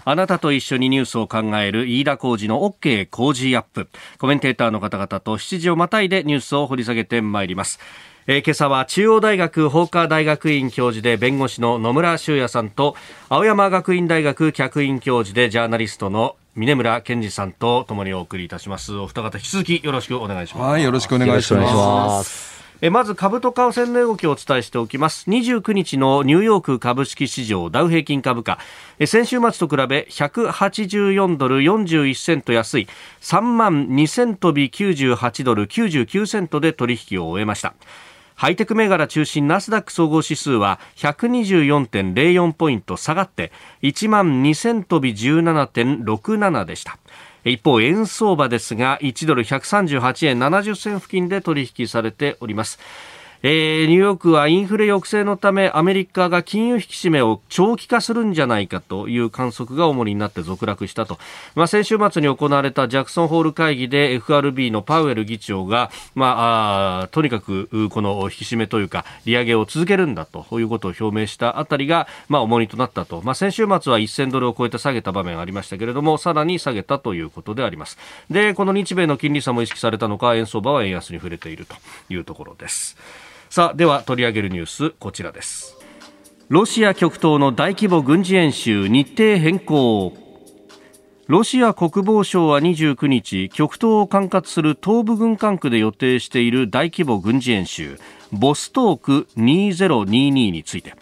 [0.04, 3.90] あなたと一緒にニュースを考える飯田浩二の OK 工事アップ。
[4.18, 7.80] コメンテーターの方々と7時をまたいでニュースを掘り下げてまいります。
[8.28, 12.96] えー、今朝は中央大学法科大学院教授で弁護士の野村修也さんと
[13.30, 22.51] 青山学院大学客員教授でジャーナリストの峯村健司さんとともにお送りいたしますお二方引き続きよろしくお願いしますはいよろしくお願いします
[22.82, 25.30] えまず株と為替の動きをお伝えしておきます。
[25.30, 28.58] 29日のニューヨーク株式市場ダウ平均株価。
[28.98, 32.88] え先週末と比べ184ドル41セント安い。
[33.22, 37.76] 3万2000飛び98ドル99セントで取引を終えました。
[38.34, 43.52] ハイテク銘柄中心ナスダック総合指数は124.04ポイント下がって
[43.84, 46.98] 1万2000飛び17.67でした。
[47.44, 52.80] 一方円相場ですが1ドル138円70銭付近で取引されております。
[53.44, 61.18] えー、ニューヨークはインフレ抑制のためアメリカが金融引き締めを長期化するんじゃないかという観測が主になって続落したと、
[61.56, 77.98] まあ、先週末に行われたジャクソンホール会議で FRB のパウエル議長が、まあ、あとにかくこの引き締めというか利上げを続けるんだということを表明したあたりが、まあ、重荷となったと、まあ、先週末は1000ドルを超えて下げた場面がありましたけれどもさらに下げたということであります。
[78.30, 81.76] でこの日米の金利差も意識されたのか円相場は円安に触れていると
[82.10, 83.31] いうところです。
[83.52, 85.76] さあでは取り上げるニュースこちらです。
[86.48, 90.14] ロシア極東の大規模軍事演習日程変更。
[91.28, 98.00] ロシア国防省は29日極東を管轄する東部軍管区で予定している大規模軍事演習
[98.32, 100.96] ボストーク2022について。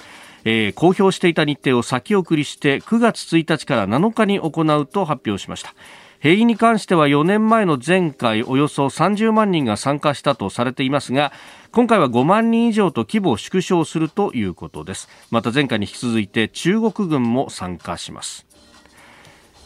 [0.46, 5.76] えー、公表していた日程を先送りして9月1日から7日に行うと発表しました。
[6.20, 11.32] 兵役に関しては4年前の前回およそ30万人が参加したとされていますが
[11.72, 15.08] 今回は5万人以上と規模を縮小するということです。
[15.30, 18.48] また前回に引き続いて中国軍も参加します。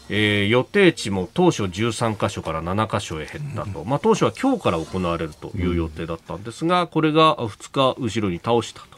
[0.09, 8.92] えー、予定地も当初13カ所から7カ所へ減ったと、まあ、当初は今日から行われるという予定だったんですがこれが2日後ろに倒したと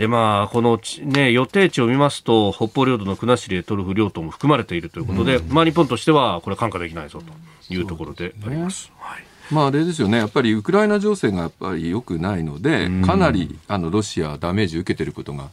[0.00, 7.20] でまあ、この、ね、予定地を見ますと北方領土の国後レトルフ両党も含まれているということで、うん、まあ、日本としてはこれ看過できないぞ
[7.68, 8.90] というところであります。
[8.98, 9.24] はい。
[9.52, 15.50] まあ、あれですよね、やっぱりウクライナ情勢がやっぱり良くないので、かなりあのロシア、ダメージ受けてることが、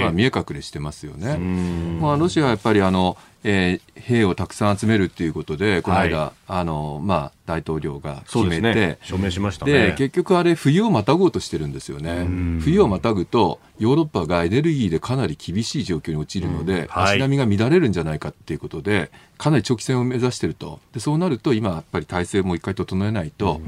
[0.00, 1.36] まあ、見え隠れしてますよね。
[2.00, 12.26] まあ、ロシアはやっぱりあのえー、兵をたくさん集めるっていうことで、この間、はい、あのまあ、大統領が決めて、ね、署名しました、ね、で結局あれ、冬をまたごうとしてるんですよね、
[12.60, 23.60] 冬をまたぐと、ヨーロッパがエネルギーでかなり厳しい状況に陥るので、はい、足並みが乱れるんじゃないかっていうことで、かなり長期戦を目指してると、でそうなると、今、やっぱり体制をもう一回整えないと、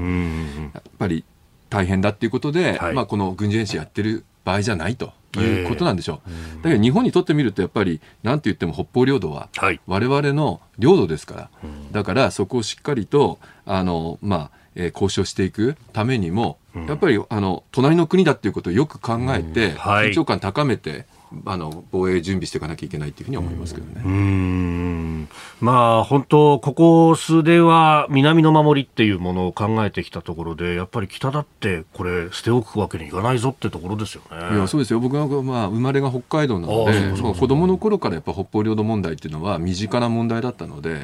[0.73, 1.23] やっぱり
[1.69, 6.21] 大変だっていうことで、はい、まあ、この軍事演習やってる場合じゃないということなんでしょ
[6.59, 6.63] う。
[6.63, 9.49] だけど日本にとってみるとやっぱり何て言っても北方領土は
[9.87, 11.49] 我々の領土ですから、
[11.91, 21.05] だからそこをしっかりとあのまあ、えー、交渉していくためにも、やっぱりあの隣の国だっていうことをよく考えて、緊張感高めて
[21.45, 24.01] あの防衛準備していかなきゃいけないというふうに思いますけどね。
[24.05, 34.55] うんまあ本当ここ数年は南の守りっていうものを考えてきたところでやっぱり北だってこれ捨ておくわけにいかないぞってところですよね。
[34.55, 41.01] いやそうですよ僕はまあ生まれが北海道なので子供の頃からやっぱ北方領土問題っていうのは身近な問題だったので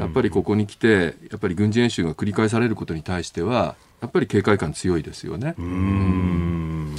[0.00, 5.54] やっぱりここに来てやっぱり軍事演習が繰り返されることに対してはやっぱり警戒感強いですよね。
[5.58, 6.96] うん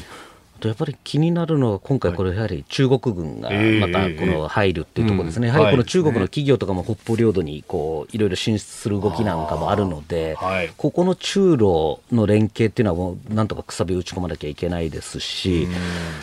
[0.57, 10.37] とやっぱり気になるのは、今回、これやはり中国軍がまたこの入るっていうところですね、やはりこの中国の企業とかも北方領土にこういろいろ進出する動きなんかもあるので、
[10.77, 15.67] ここの中ロの連携っていうのは、もうなんとかくさび打ち込まなきゃいけないですし、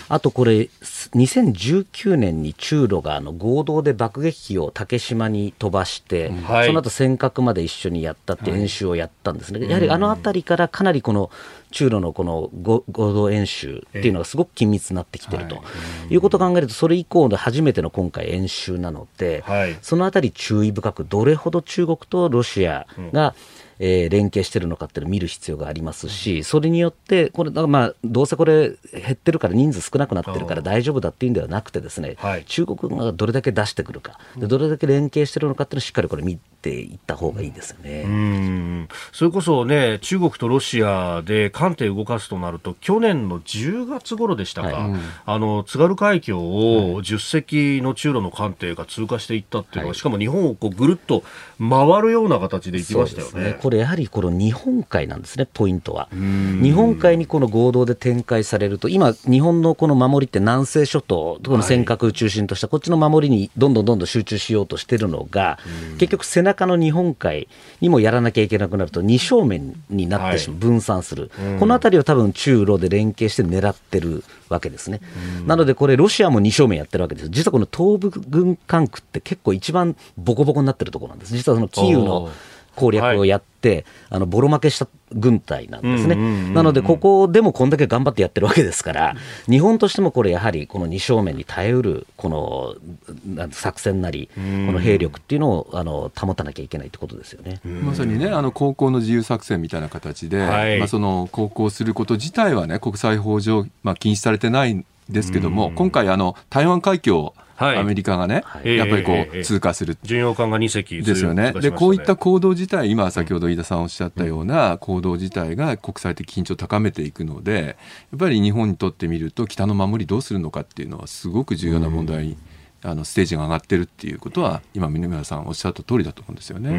[0.09, 6.33] あとこれ、2019年に中ロがあの合同で爆撃機を竹島に飛ばして、
[6.67, 9.67] その後尖閣まで一緒にやったって演習をやったんですね。
[9.67, 11.31] やはりあの辺りからかなりこの
[11.75, 15.63] 中ロのこの合同演習っていうのがすごく緊密になってきてると、
[16.09, 16.17] い。
[16.17, 23.65] うことを考えると、それ以降の初めての今回、演習なので、はい、そのあたり注意深く、どれほど中国とロシアが、うん。
[23.81, 38.89] えー、連携してるのかっていうのを見る必要がありますし、それによって、これ、まあ、どうせこれ、減ってるから、人数少なくなってるから大丈夫だっていうんではなくて、ですね、はい、中国がどれだけ出してくるか、どれだけ連携してるのかっていうのをしっかりこれ見ていった方がいいですよね。
[39.13, 51.23] それこそね、中国とロシアで艦艇動かすとなると、去年の10月頃でしたか、はい、あの津軽海峡を10隻の中ロの艦艇が通過していったっていうのは、はい、しかも日本をこうぐるっと
[51.59, 53.59] 回るような形で行きましたよね。
[53.61, 56.09] これやはりこの日本海なんですね、ポイントは。
[56.13, 65.59] 日本海にこの合同で展開されると、今、日本のこの守りって南西諸島、この尖閣を中心としたこっちの守りにどんどんどんどん集中しようとしてるのが、
[65.99, 67.49] 結局、背中の日本海
[67.81, 75.01] にもやらなきゃいけなくなると、二正面になってしまう、分散する、このあたりを多分中ロで連携して狙ってるわけですね。
[75.47, 77.29] なので、これ、ロシアも二正面やってるわけです。
[77.29, 81.37] 実はこの東部軍管区って結構一番ボコボコになってるところなんです。
[81.37, 82.31] 実はそのキーウの
[82.75, 86.17] 攻略をやって、はい、あのボロ負けした軍隊なんですね、
[86.53, 89.17] なので、ここでもこんだけ頑張ってやってるわけですから、
[89.49, 97.61] 日本としてもこれ、やはりこの二正面に耐えうるこの作戦なり、この兵力っていうのをあの保たなきゃいけないってことですよね。
[97.65, 109.97] まさにね、あの航行の自由作戦みたいな形で、はい、まあ、その航行すること自体はね、国際法上、まあ、禁止されてないんですけども、今回あの、台湾海峡はい、アメリカがね、はい、やっぱりこう、通過する。
[110.03, 111.53] 巡洋艦が2隻ですよね。
[111.53, 117.77] で、こういった行動自体、今先ほど飯田さんおっしゃったような行動自体が国際的緊張を高めていくので、
[118.11, 122.25] やっぱり日本にとってみると、北の守りどうするのかっていうのはすごく重要な問題。
[122.25, 122.37] うん
[122.85, 126.71] あのステージが上がってるっていうことは今峰村さんおっしゃった通りだと思うんですよね。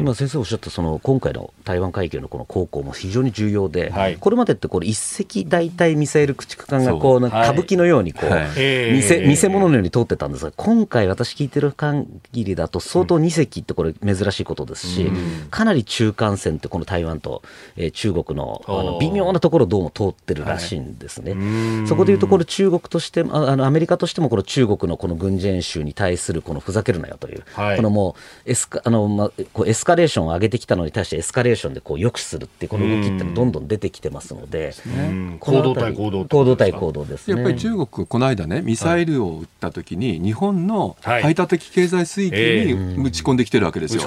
[0.00, 15.10] 今先生おっしゃったその今回の台湾海峡のこの航行も非常に重要で、はい、これまでってこれ一隻大体ミサイル駆逐艦がこう歌舞伎のようにこう、はい、見せ物のように通ってたんですが今回私聞いてる限りだと相当2隻ってこれ珍しいことですし、
[15.50, 17.42] かなり中間線ってこの台湾と、
[17.76, 21.32] えー、中国のあの微妙なところをどうも通ってるらしいんですね。
[21.32, 34.74] はい、そこでいうところ中国としてあのアメリカとしてもこの中国のこの軍事演習に対するこのふざけるなよという、はい、このもうエスカあの、ま、こうエスカレーションを上げてきたのに対してエスカレーションでこう抑止するっていうこの動きってどんどん出てきてますので、
[35.40, 44.02] 行動対行動行動対行動です、ね、やっぱり中国この間ねミサイルを撃った時に、日本の排他的経済水域に打ち込んできてるわけですよ。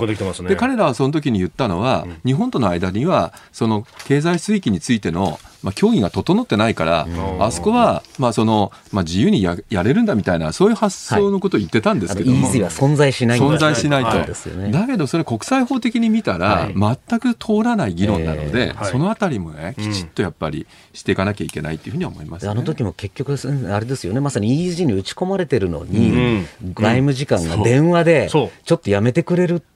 [0.48, 7.08] で彼らはその時に言ったのは、日本との間にはその経済水域についてのまあ、競技が整ってないから、
[7.40, 13.40] あそこは、まあそのまあ、自由にややれるんだみたいな、そういう発想のことを言ってたんですけども、はい、は存在しない。
[13.40, 23.36] 存在しないと、はい、だけどそれ、国際法的に見たら、全く通らない議論なので、そのあたりもね、きちっとやっぱりしていかなきゃいけないというふうに思います、ね、あの時も結局、
[23.72, 29.71] あれですよね、まさに EEG に打ち込まれてるのに、外務次官が電話で、ちょっとやめてくれるって、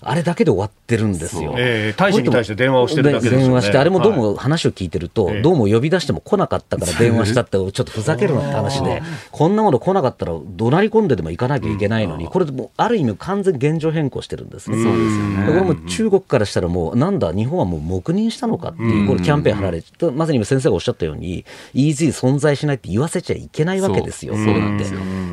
[0.00, 1.54] あれだけで終わってるんですよ。
[1.58, 14.82] えー、大使に対して電話をしてるだけですよ、ね、電話して、あれもどうも話を聞いてると、はい、どうも呼び出しても来なかったから電話したって、ちょっとふざけるなって話で、こんなもの来なかったら、怒鳴り込んででも行かなきゃいけないのに、これ、もある意味、完全現状変更してるんですね。
[14.82, 15.46] そうですよね。
[15.46, 21.44] これも中国からしたら、もう、なんだ、日本はもう黙認したのかっていう、これ、キャンペーン貼られて、まさに今、先生がおっしゃったように、
[21.74, 24.44] EZ 存在しないって言わせちゃいけないわけですよ、そう。
[24.58, 24.84] なんて。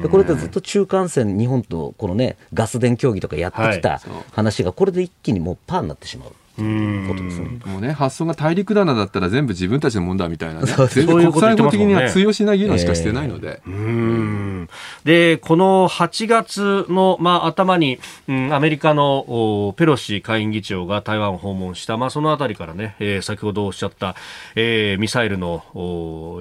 [0.01, 6.33] でこれでずっと中間線、日本とこのね、ガス田協議とかやってきた話が、これで一気にもうパーになってしまう。
[6.57, 7.59] っていうことですね。
[7.65, 10.67] もうね、発想が大陸棚だったら全部自分たちのもんだみたいなね。
[10.89, 13.61] 全然国際法的には通用しない議論しかしてないので。
[13.67, 14.67] えー、
[15.03, 24.15] で、この8月の、まあ、頭に、うん、アメリカのペロシ下院議長が台湾を訪問した、まあ、そのあたりからね、えー、先ほどおっしゃった、
[24.55, 25.63] えー、ミサイルの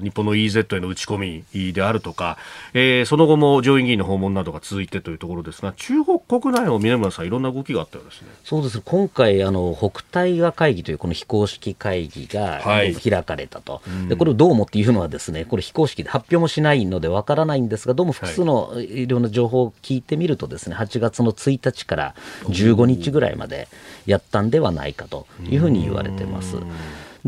[0.03, 2.37] 日本の EZ への撃ち込みであるとか、
[2.73, 8.29] えー、その後も上院議員の訪問などが続いてというところですが、中国国内を峰村さん、いろんな動きがあったようですね。
[8.43, 19.07] そうです今回あの、北大河会議というこの非公式会議が開かれたと、はい、でこれをどうもっていうのは、ですねこれ、非公式で発表もしないのでわからないんですが、どうも複数のい。
[19.07, 23.67] ろんな情報を聞いてみると、ですね8月の1日から15日ぐらいまで
[24.05, 26.57] やったんではないかというふうに言われてます。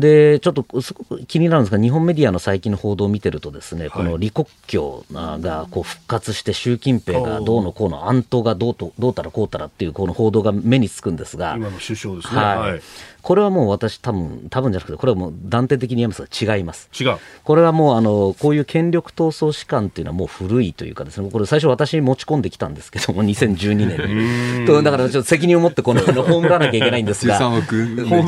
[0.00, 12.40] でちょっとすごく気になるんですが、日本メディアの最近の報道を見てると、ですね、はい、この李克強がこう復活して、習近平がどうのこうの、暗闘がどうとどうたらこうたらっていうこの報道が目につくんですが、今の首相ですね。
[12.40, 12.80] はい、はい
[13.22, 16.88] これはもう私、多分多分じゃなくて、これはもう断定的に言いますが、違います。
[16.98, 17.18] 違う。
[17.44, 24.66] これはもう、あの、こういう権力闘争士官っていうのはもう古いというかですね、これ最初私に持ち込んできたんですけども、 2012年に。
[24.66, 27.38] とだからちょっと責任を持ってこの、葬らなきゃいけないんですが。
[27.38, 27.60] 葬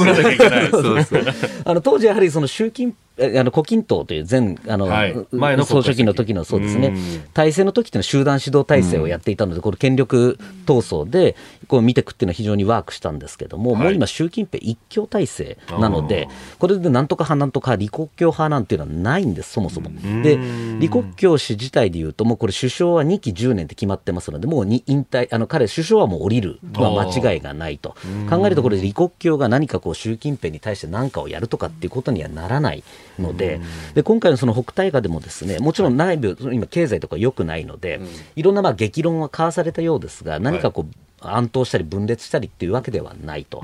[0.04, 0.70] らなきゃいけない。
[0.70, 1.22] そうそう。
[1.64, 2.96] あの、当時やはりその習近
[3.40, 6.94] あの胡錦涛という前あの、はい、前の総書記の時のそうですね、
[7.34, 11.36] 体制の時っていうのは集団指導体制をやっていたので、これ、権力闘争で
[11.68, 19.90] こう見ていくっていうのは非常にワークしたんですけども、もう今、習近平一強体制なので、これでなんとか派、なんとか李克強派なんていうのはないんです、そもそも。
[20.22, 20.38] で、
[20.80, 26.58] 李克強氏自体でいうと、もうこれ、首相は2期10年って決まってますので、もうに引退、あの彼、首相はもう降りる。
[26.80, 27.96] のは間違いがないと。
[28.28, 32.84] 考えると、これ、李克強が何かこう習近平に対して何かをやるとかっていうことにはならない
[33.18, 33.60] ので、
[33.94, 38.00] で今回のその北大河でもですねもちろん内部、今、経済とか良くないので、
[38.36, 40.94] いろんなまあ激論は交わされたようですが、何かこう、
[41.24, 43.62] 暗闘したり分裂したりっていうわけではないと。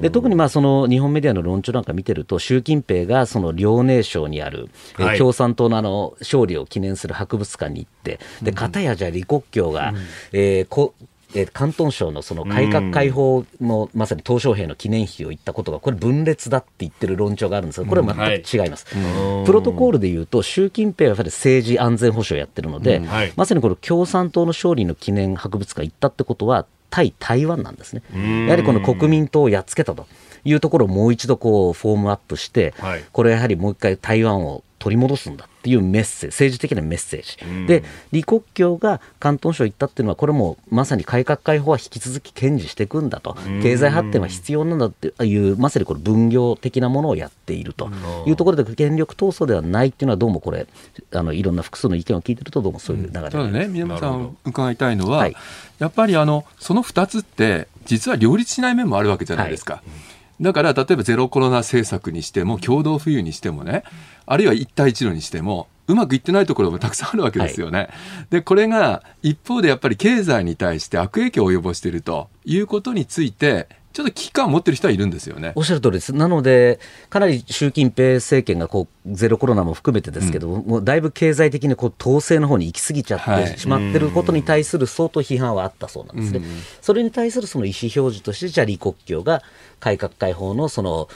[0.00, 9.96] で特にまあその日本メディアの論調なんか見てると、習近平がその遼寧省にある、はい、共産党のあの勝利を記念する博物館に行って、で片やじゃあ李克強が、うん、
[10.32, 10.94] えー、こ
[11.34, 18.86] えー、広東省のその改革開放の、まさに鄧小平の記念碑を言ったことが、これ、分裂だって言ってる論調があるんですが、これは全く違います。
[18.96, 28.02] はい、プロトコールでいうと、習近平はやはり政治安全保障をやってるので、はい、まさにこの共産党の勝利の記念博物館行ったってことは、対台湾なんですね。
[28.46, 30.06] やはりこの国民党をやっつけたと
[30.44, 37.66] いうところをもう一度こうフォームアップして、はい、これやはりもう一回台湾を取り戻すんだっていうメッセージ、政治的なメッセージ。
[37.68, 47.90] で、李克強が広東省行ったっていうのは、これもまさに改革開放は引き続き堅持していくんだと、経済発展は必要なんだっていう、まさにこれ分業的なものをやっていると。
[48.26, 50.66] いうところで、権力闘争ではないっていうのは、どうもこれ、
[51.12, 55.36] あのいろんな複数の意見を聞いてると、どうもそういう流れ、うん、ただね、宮本さん、伺いたいのは、はい、
[55.78, 59.74] やっぱりあのその2つって、実は両立しない面もあるわけじゃないですか。
[59.74, 60.11] はい
[60.42, 63.84] だから例えばゼロコロナ政策にしても共同富裕にしてもね
[64.26, 67.78] あるいは一帯一路にしてもうまくいってないところもたくさんあるわけですよね。
[67.78, 67.90] はい、
[68.30, 75.52] でこれが一方でやっぱり経済に対して悪影響を及ぼしているということについてちょっと危機感を持ってる人はいるんですよね。
[75.54, 76.12] おっしゃる通りです。
[76.14, 76.80] なので、
[77.10, 86.38] かなり習近平政権がこうゼロコロナも含めてですけど、うん、もうだいぶ経済的にこう統制の方に行き過ぎちゃってしまってることに対する相当批判はあったそうなんですね。
[86.38, 86.44] うん、
[86.80, 89.42] それに対するその意思表示として、じゃあ李克強が
[89.80, 91.08] 改革開放のその、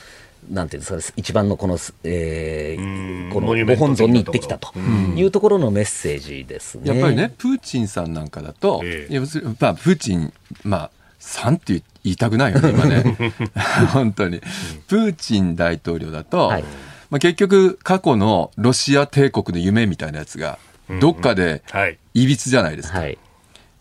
[0.51, 6.93] なんていうんですか、一番のこの、えー、このご本尊に行ってきたというところのメッセージですね。
[6.93, 11.79] やっぱりね、プーチンさんなんかだと、えー、まあ、プーチン、まあ、さんって言
[12.13, 13.17] いたくないよね、今ね。
[13.93, 14.41] 本当に。
[14.87, 16.63] プーチン大統領だと、はい、
[17.11, 20.59] まあ、結局、過去のロシア帝国の夢みたいなやつが、
[21.01, 21.63] どっかで
[22.15, 23.01] いびつじゃないですか。
[23.01, 23.19] はい、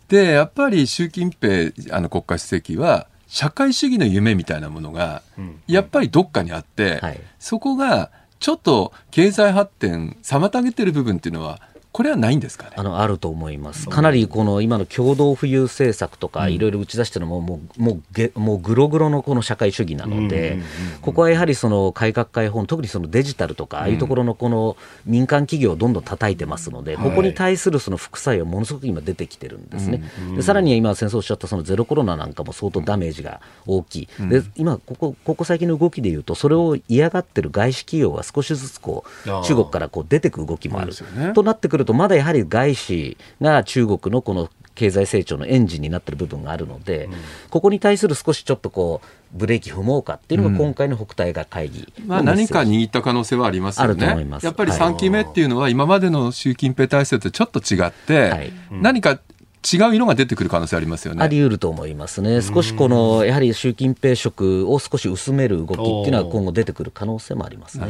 [0.08, 5.22] で、やっぱり習近平あの国家主席は、社会主義の夢みたいなものが、
[5.66, 11.60] やっぱりどっかにあって、はい、そこがちょっと経済発展妨げてる部分っていうのは
[11.96, 12.72] これはないんですかね？
[12.76, 20.58] あのあると思います、かなりこの今の共同富裕政策とか、いろいろ打ち出してるのも、もうもうげもうグログロのこの社会主義なので、
[21.00, 24.76] ここはやはりその改革開放、特にそのデジタルとか、ああいうところのこの
[25.06, 30.02] 民間企業をどんどん叩いてますので、ここに対するその副作用、ものすごく今、出てきてるんですね。
[30.36, 47.12] でさらに今、先生おっしゃったそのゼロコロナなんかも相当ダメージが大きい、で今ここ、ここ最近の動きでいうと、それを嫌がってる外資企業が少しずつこう中国からこう出てく動きもある、ね、となってくると、まだやはり外資が中国のこの経済成長のエンジンになっている部分があるので、うん、
[47.50, 54.26] ここに対する少しちょっとこうブレーキ踏もうかっていうのが今回の北戴河会議、うん、まあ、何か握った可能性はありますよね。
[54.42, 59.18] やっぱり3期目っていうのは今までの習近平体制とちょっと違って、はい、何か
[59.66, 61.24] 違う色が出てくる可能性ありますよね。
[61.24, 62.40] あり得ると思いますね。
[62.42, 67.86] 少しこの、やはり習近平色を少し薄める動きっていうのは今後出てくる可能性もありますね。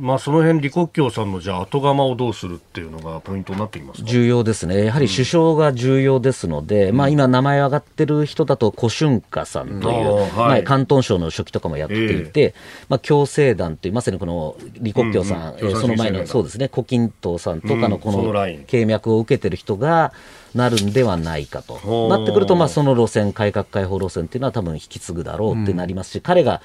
[0.00, 4.86] まあその辺李克強さんのじゃあ後釜をどうするっていうのがポイントになってきます重要ですね。
[4.86, 12.54] やはり首相が重要ですので、うん、まあ今名前上がってる人だと胡春華さんという、はい、まあ広東省の書記とかもやっていて、えー、
[12.88, 18.32] まあ共青団というまさにこの李克強さん、うんうん、その前のそうですね、胡錦涛さんとかのこの
[18.66, 20.12] 経脈を受けてる人が、
[20.54, 22.08] なるんではないかと。
[22.08, 26.62] なってくると、まあ、その路線、改革開放路線っていうのは多分引き継ぐだろうってなりますし、うん、彼が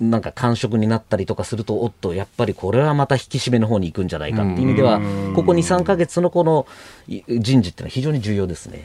[0.00, 5.00] なんか感触になったりとかすると、おっと、やっぱりこれはまた引き締めの方に行くんじゃないかっていう意味では、
[5.34, 6.66] ここ2、3か月のこの
[7.08, 8.84] 人事っていうのは非常に重要ですね。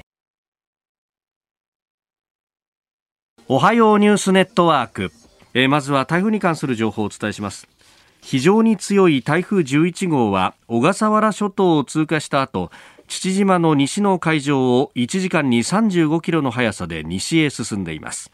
[3.48, 5.12] おはようニュースネットワーク、
[5.56, 7.68] えー、まずは台風に関する情報をお伝えします。
[8.22, 12.70] 非常に強い台風11号は小笠原諸島を通過した後
[13.10, 18.32] 父島の西の海上を1時間に35キロの速さで西へ進んでいます。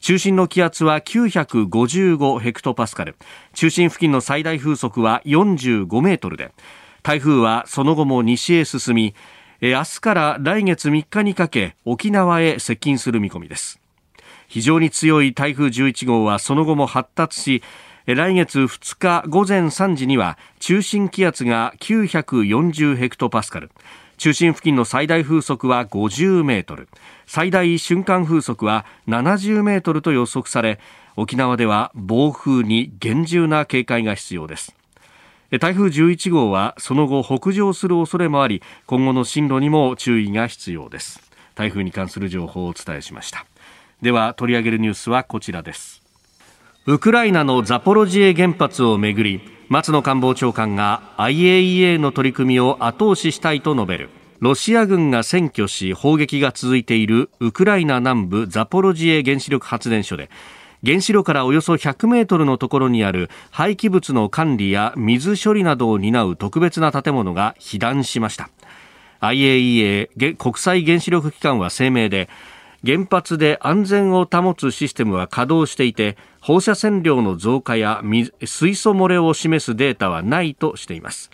[0.00, 3.16] 中心の気圧は955ヘクトパスカル。
[3.54, 6.52] 中心付近の最大風速は45メートルで
[7.02, 9.14] 台風はその後も西へ進み
[9.62, 13.80] 明日から来月3日にかけ沖縄へ接近する見込みです。
[14.48, 17.62] 非常に強い台風11号はその後も発達し
[18.06, 23.70] 来月2日午前3時には中心気圧が940ヘクトパスカル。
[24.18, 26.88] 中心付近の最大風速は50メートル。
[27.24, 30.80] 最大瞬間風速は70メートルと予測され
[31.16, 34.76] 沖縄では暴風に厳重な警戒が必要です。
[35.58, 41.22] 台風11号はその後北上する恐れもあり今後の進路にも注意が必要です。
[41.54, 43.46] 台風に関する情報をお伝えしました。
[44.02, 46.03] では取り上げるニュースはこちらです。
[46.86, 54.10] ウクライナのザポロジエ原発をめぐり松野官房長官が IAEA の取り組みを後押ししたいと述べる。
[54.40, 60.28] ロシア軍が占拠し砲撃が続いているウクライナ南部ザポロジエ原子力発電所で
[60.84, 68.50] 原子炉からおよそ100メートルのところにある廃棄物の管理や水処理などを担う特別な建物が被弾しました。
[69.20, 72.28] IAEA 国際原子力機関は声明で
[72.84, 78.02] 原発で安全を保つシステムは稼働していて放射線量の増加や
[78.44, 81.30] 水素漏れを示すデータはないとしています。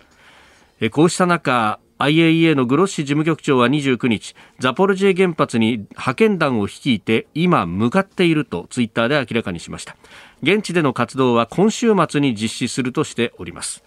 [0.93, 9.97] こうした中 IAEA のグロッシ事務局長は29日ザポルジエ原発に派遣団を率いて今向かっているとツイッターで明らかにしました。
[10.43, 13.85] 現地での活動は今週末に実施するとしております。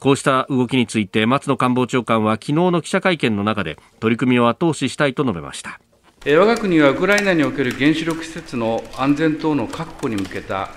[0.00, 5.80] こうした動きについて松野官房長官は昨日の記者会見の中で取り組みを後押ししたいと述べました。
[6.28, 10.70] 我が国はウクライナにおける原子力施設の安全等の確保に向けた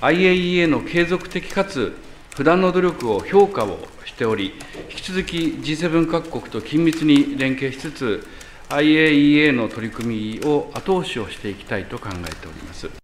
[0.00, 1.94] IAEA の継続的かつ
[2.34, 4.54] 不断の努力を評価をしており、
[4.90, 8.26] 引き続き G7 各国と緊密に連携しつつ、
[8.70, 13.03] IAEA の取り組みを後押しをしていきたいと考えております。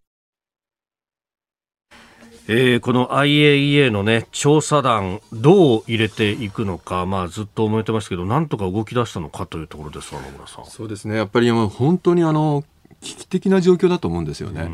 [2.52, 10.64] えー、この IAEA の、ね、調査団、どう入れていくのか、まあ、ずっと思ってますけど、なんとか動き出したのかというところです、野村さん。
[10.66, 12.64] そうですね、やっぱり本当にあの
[13.02, 14.68] 危機的な状況だと思うんですよね。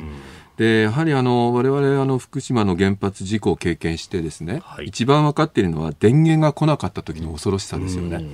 [0.56, 8.24] でやはりあの我々あの福島の原発事故を経験してですね、はい、一番分かっているのは電源が来なかった時の恐ろしさですよね。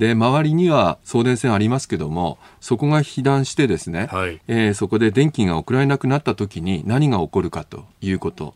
[0.00, 8.54] で周りには送電線ありますけどもそこが被弾してですね、はい、えー、そこで電気が送られなくなった時に何が起こるかということ。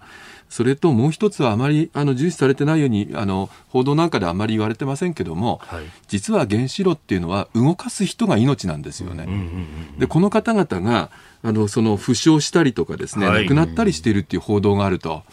[0.49, 9.26] それともう一つはあまりあの重視されてないようにあの報道なんかではあまり言われてませんけども、はい、実は原子炉っていうのは動かす人が命なんですよね。
[9.99, 11.11] でこの方々が
[11.42, 15.24] あのその負傷したりとかですね、はい、亡くなったりしているっていう報道があると。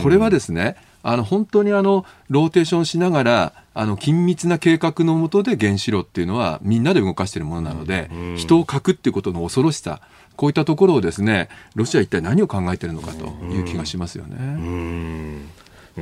[0.00, 10.00] これはですねあの本当にあのローテーションしながらあの緊密な計画のもとで原子炉っていうのはみんなで動かしているものなので、人を欠くっていうことの恐ろしさ
[10.36, 15.42] こういったところをですねロシア一体何を考えているのかという気がしますよね。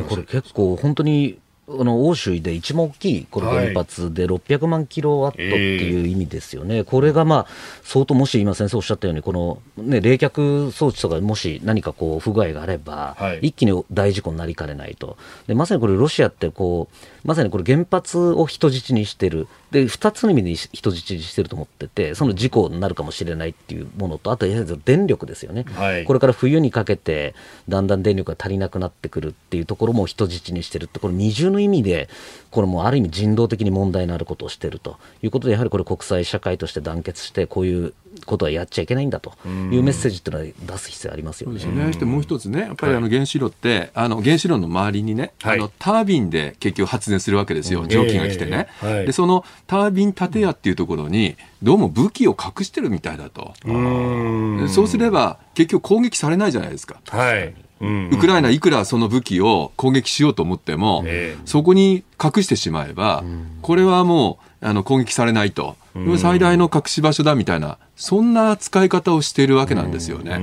[0.08, 1.38] これ結構本当に
[1.78, 7.46] あの欧州で一番大きいこの原発で600万キロワットっていう意味ですよね、はいえー、これがまあ
[7.82, 15.16] 相当、もし今、先生おっしゃったように、この、ね、冷却装置とか、もし何かこう不具合があれば、はい、一気に大事故になりかねないと、
[15.46, 16.88] でまさにこれ、ロシアってこ
[17.19, 24.46] う、まさにこれ、原発を人質にしてる、で2つの意味で人質にしてると思ってて、その事故になるかもしれないっていうものと、あと、
[24.84, 27.34] 電力ですよね、はい、これから冬にかけて、
[27.68, 32.08] だんだん電力が足りなくなってくるっていうところも人質にしてるって、これ、二重のの意味で、
[32.50, 37.92] これもある意味人道的に問題のあることをしているということで、やはりこれ国際社会として団結して、こういう
[38.26, 39.32] ことはやっちゃいけないんだと。
[39.46, 41.64] いうメッセージっていうのは出す必要ありますよね。
[41.64, 41.92] ね。
[41.92, 48.68] してもう一つね、やっぱりあの原子炉って、はい、あの原子炉の周りにね、はい、あのタービンで結局発電するわけですよ、蒸気が来てね。
[48.82, 53.54] えーはい、でそのタービン建屋っていうところに、どうも武器を隠してるみたいだと。
[53.64, 57.00] うそうすれば結局攻撃されないじゃないですか。
[57.08, 57.54] はい。
[57.80, 63.24] ウクライナいくらその武器を攻撃しようと思っても、えー、そこに隠してしまえば、
[63.62, 65.76] これはもうあの攻撃されないと、
[66.18, 70.40] 最大の隠し場所だみたいな、そんな使い方をしているわけなんですよね。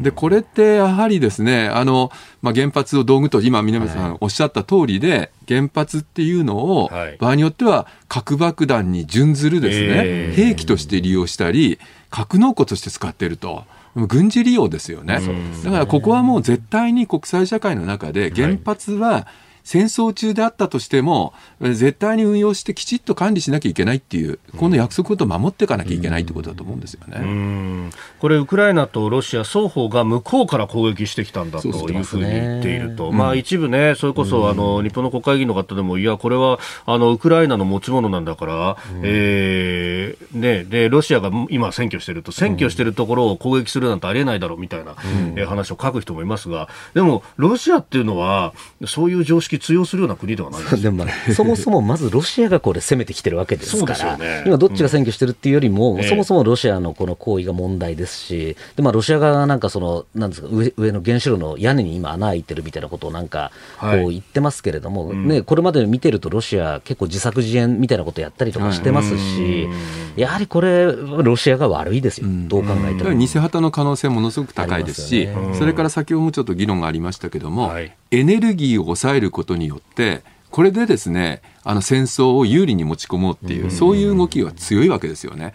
[0.00, 6.90] で、これってやはりですね、あの、まあ、原発を道具と、今、南さんおっしゃった通りで、原発っていうのを、
[7.20, 11.78] 場合によっては核爆弾に準ずるですね、兵器として利用したり、
[12.08, 13.64] 格納庫として使っていると。
[13.94, 15.20] 軍事利用ですよね。
[15.64, 19.26] だからここはもう絶対に国際社会の中で原発は
[19.66, 27.90] 戦争中であったとしても、絶対に運用してきちっと管理しなきゃいけないっていう、この約束を守っていかなきゃいけないってことだと思うんですよね。
[28.20, 40.05] これ、ウクライナとロシア双方が向こうから攻撃してきたんだというふうに言っていると、まあ、一部ね、それこそあの日本の国会議員の方でも、いや、これはあのウクライナの持ち物なんだから、えー
[40.36, 44.94] ね、でロシアが今、占拠してると、占拠してるところを攻撃するなんてありえないだろうみたいな、
[45.36, 48.52] え話を書く人もいますが、でも、ロシアっていうのは、
[48.86, 69.74] そういう常識通用するような国ではないですでも、そもそもまずロシアがこれ攻めてきてるわけですから、ね、今どっちが占拠してるっていうよりも、うん、そもそもロシアのこの行為が問題ですし、でまあ、ロシア側がなんかその、なんですか上、上の原子炉の屋根に今穴開いてるみたいなことをなんか、こう言ってますけれども、はい、ね、これまで見てるとロシア結構自作自演みたいなことやったりとかしてますし、は
[70.16, 73.14] い、やはりこれ、ロシアが悪いですよ、どう考えても。
[73.14, 85.54] 偽旗の可能性ものすごく高いですし、ね、それから先ほどもちょっと議論がありましたけども、はい、エネルギーを抑えることによって、これでですねあの戦争を有利に持ち込もうっていう、そういう動きが強いわけですよね。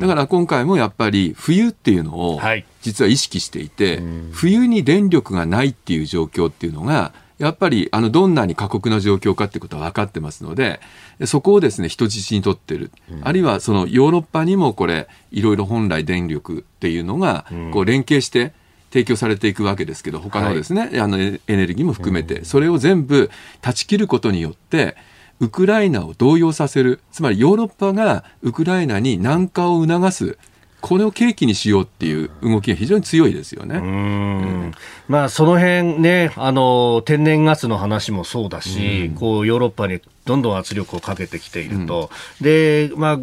[0.00, 2.40] だから今回もやっぱり冬っていうのを
[2.82, 7.12] 実は意識していて、冬に電力がないっていう状況っていうのが
[7.42, 10.80] やっぱりあのどんなに過酷な状況かっていうことは分かってますので、
[11.26, 18.52] そこをですね人質にとってる、あるいはそのヨーロッパにもこれ、いろいろ本来電力っていうのがこう連携して、
[18.92, 23.30] 提供されていくわけですけど、他のですね、はい、あのエネルギーも含めて、それを全部
[23.62, 24.96] 断ち切ることによって、
[25.40, 30.38] ウクライナを動揺させる、つまりヨーロッパがウクライナに南下を促す、
[30.82, 33.76] これを契機にしようっていう動きが非常に強いですよね。
[33.76, 34.72] うん。
[35.08, 42.10] まあ、その辺ね、あの、天然ガスの話もそうだし、こう、ヨーロッパにどんどん圧力をかけてきていると、
[42.40, 43.18] うん、で、まあ、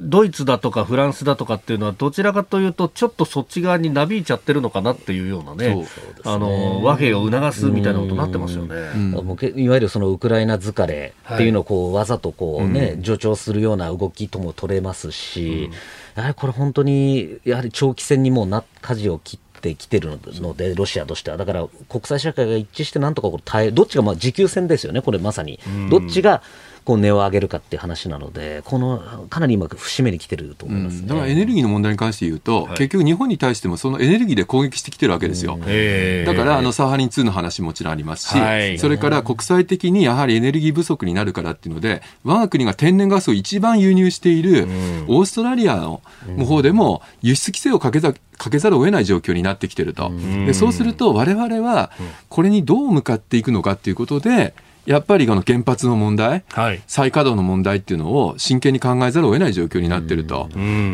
[0.00, 5.86] ドイツだとかフランスだとかっていうのは、どちらかというと、ちょっとそっち側になびいちゃってるのかなっていうようなね、ね
[6.24, 9.14] あの和平を促すみたいなことになってますよね、うん。
[9.14, 15.70] うん、いわゆるそのウクライナ疲れっていうのをこう、わざとこうね、助長するような動きとも取れますし、
[16.14, 26.42] やはりこれ本当に、やはり長期戦にもな、舵を切って、きてるので、ロシアとしては、だから国際社会が一致して、なんとかこれ耐え、どっちがまあ持久戦ですよね、これまさに、どっちが
[26.90, 31.00] こう値を上げるかっていう話なので、このかなり今、節目に来てると思います、ね。
[31.02, 35.56] うん、だからエネルギーの問題に関して言うと、はい、結局、日本に対してもそのエネルギーで攻撃してきてるわけですよ。
[35.56, 44.64] だからあのサハリン2の話ももちろんありますし、はい、それから国際的にやはりエネルギー不足になるからっていうので、我が国が天然ガスを一番輸入している
[45.06, 46.02] オーストラリアの
[46.44, 50.10] 方でも輸出規制をかけたかけざるを得ない状況になってきてると。
[50.44, 51.92] でそうすると我々は
[52.28, 54.54] これにどう向かっていくのかっていうことで、
[54.90, 60.48] やっぱりこの原発の問題、はい、再稼働の問題っていうのを真剣に考えざるを得ない状況になっていると。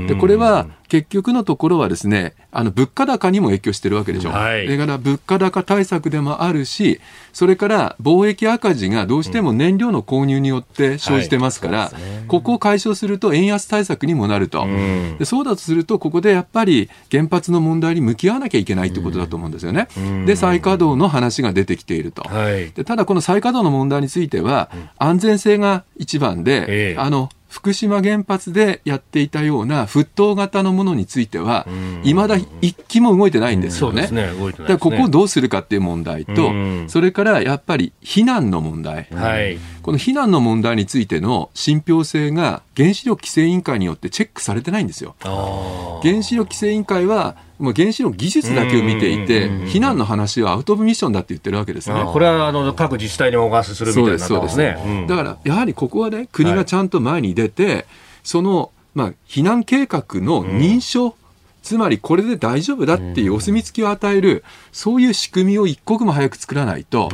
[0.06, 4.30] でこれは結局のところはですね、あの物価高にも影響してるわけでしょ。
[4.30, 7.00] はい、だから物価高対策でもあるし、
[7.32, 14.66] それから貿易赤字がどうしても燃料の購入によって生じてますから、はいね、ここを解消すると円安対策にもなると。
[15.18, 19.88] でそうだとすると、ここでやっぱり原発の問題に向き合わなきゃいけないということだと思うんですよね。
[20.26, 22.22] で、再稼働の話が出てきていると。
[22.22, 31.66] はい、でただ、この再稼働の問題については、安全性が一番で、えー、あの福島原発でやっていたような沸騰型のものについては、
[32.04, 34.08] いまだ一機も動いてないんですよね。
[34.08, 34.30] ね。
[34.68, 34.76] ね。
[34.78, 36.52] ここをどうするかっていう問題と、
[36.86, 45.14] それからやっぱり避難の問題、はい、この避難の問題についての信憑性が原子力規制委員会によってチェックされてないんですよ。
[46.02, 52.02] 原子力規制委員会はもう原子力技術だけを見ていて、避難の話はアウト・オブ・ミッションだって言ってるわけですね。
[52.04, 57.84] これはあの各自治体にお任せするみたいな、ね、そうですね、うん、だからやはりここはね、国がちゃんと前に出て、はい、
[58.24, 61.14] その、まあ、避難計画の認証、
[61.66, 67.08] つまりこれで大丈夫だっていうお墨付きを与える、そういう仕組みを一刻も早く作らないと、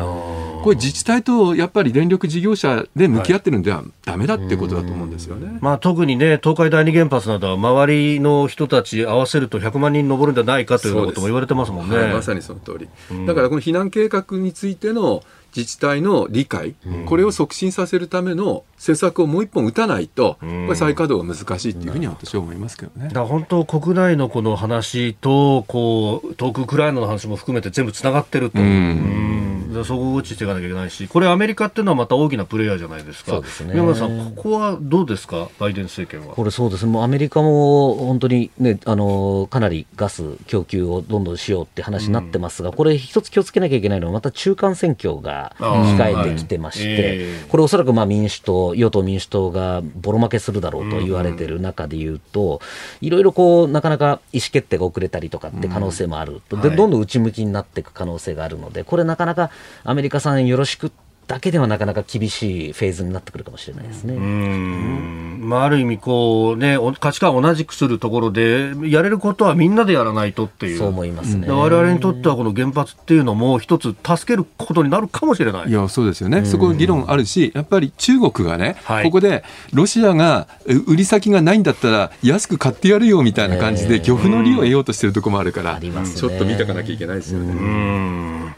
[0.63, 5.57] これ自治体とやっぱり電力事業者で向き合ってるんではだめだってことだと思うんですよね。
[5.63, 11.97] まあ、特にね、東海第二原発などは周りの人たち合わせると100万人上るんじゃないかということも言われてますもんね。
[11.97, 12.89] はい、まさにその通り。
[13.27, 15.23] だからこの避難計画についての
[15.55, 16.75] 自治体の理解、
[17.07, 23.11] これを促進させるための施策をもう一本打たないと、これ再稼働が難しいっていうふうには私は思いますけどね。
[23.13, 28.61] だ本当、国内のこの話と、こう、遠くウクライナの話も含めて全部つながってると。
[28.61, 29.52] うん
[29.85, 36.35] そこを打ちしていかなきゃいけないし、これ、アメリカっていうのはまた大きなプレイヤーじゃないですか、そうですね、宮村さん、ここはどうですか、バイデン政権は。
[36.35, 36.87] これ、そうです。
[36.87, 46.97] ね、もうアメリカも本当に、ね、あのかなりガス供給をどんどんしようって話になってますが、うん、これ、一つ気をつけなきゃいけないのは、また中間選挙が控えてきてまして、はい。
[46.99, 52.61] えー、これ、おそらくまあ民主党、与党・民主党がボロ負けするだろうと言われてる中でいうと、
[53.01, 59.51] いろいろこう、なかなか意思決定が遅れたりとかって可能性もある、うん、でどんどん内向きになっていく可能性があるので、これ、なかなか
[59.85, 60.93] アメリカさんよろしく
[61.29, 64.15] だけではなかなか厳しいフェーズになってくるかもしれないですね。
[64.15, 71.49] まあ、ある意味こう、ね、価値観を同じくするところで、やれることはみんなでやらないとっていう、そう思いますね。
[71.49, 75.71] 我々にとっては、この原発っていうのも、一つ助けることになるかもしれない。
[75.71, 80.49] いやそうですよね、そこ議論あるし、やっぱり中国がね、はい、ここでロシアが
[80.87, 88.55] 売り先がないんだったら、安く買ってやるよみたいな感じで、漁夫の利を得ようとしてるところもあるから、ちょっと見ておかなきゃいけないですよね。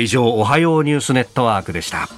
[0.00, 2.08] 以上おはようニュースネットワークでした。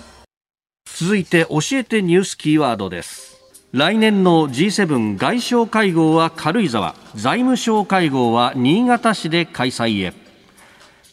[0.84, 3.42] 続いて教えてニュースキーワードです。
[3.72, 10.23] 来年の G7 外相会合は軽井沢財務省会合は新潟市で開催へ。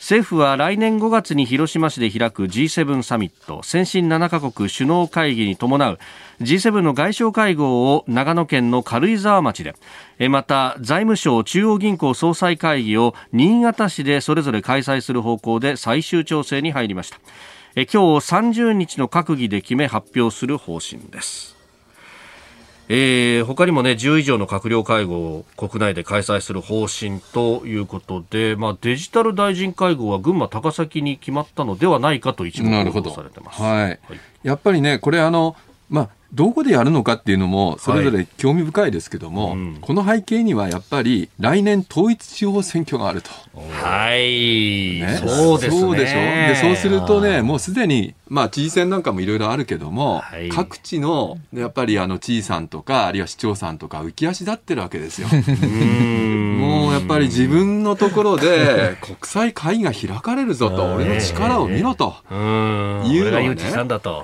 [0.02, 3.62] 政府は来年5月に広島市で開く G7 サミット。
[3.62, 6.00] 先進7カ国首脳会議に伴う
[6.42, 9.76] G7 の外相会合を長野県の軽井沢町で。
[10.28, 17.20] また財務省中央銀行総裁会議を新潟市でそれぞれ開催する方向で最終調整に入りました。
[17.76, 21.61] 今日30日の閣議で決め発表する方針です。
[22.94, 34.00] えー、他にもね10以上の閣僚会合を国内で開催する方針ということで、まあ、デジタル大臣会合は群馬高崎に決まったのではないかと一部報道されてます、はい、はい、
[34.44, 35.56] やっぱりねこれあの
[35.90, 43.30] まあどこでやるのかっていうのもそれぞれ興味深いですけども、はいうん、この背景にはやっぱり来年統一地方選挙があると。
[43.54, 45.82] はい、ね、そうですね。
[45.82, 46.14] そうでしょ？
[46.16, 55.28] でそうするとねもうすでにまあ知事選なんかもいろいろあるけども、はい、各地のやっぱりあの知事さんとかあるいは市長さんとか浮き足立ってるわけですよ。
[55.28, 62.16] もうやっぱり自分のところで国際会議が開かれるぞと俺の力を見ろと。
[62.32, 63.58] いうのはね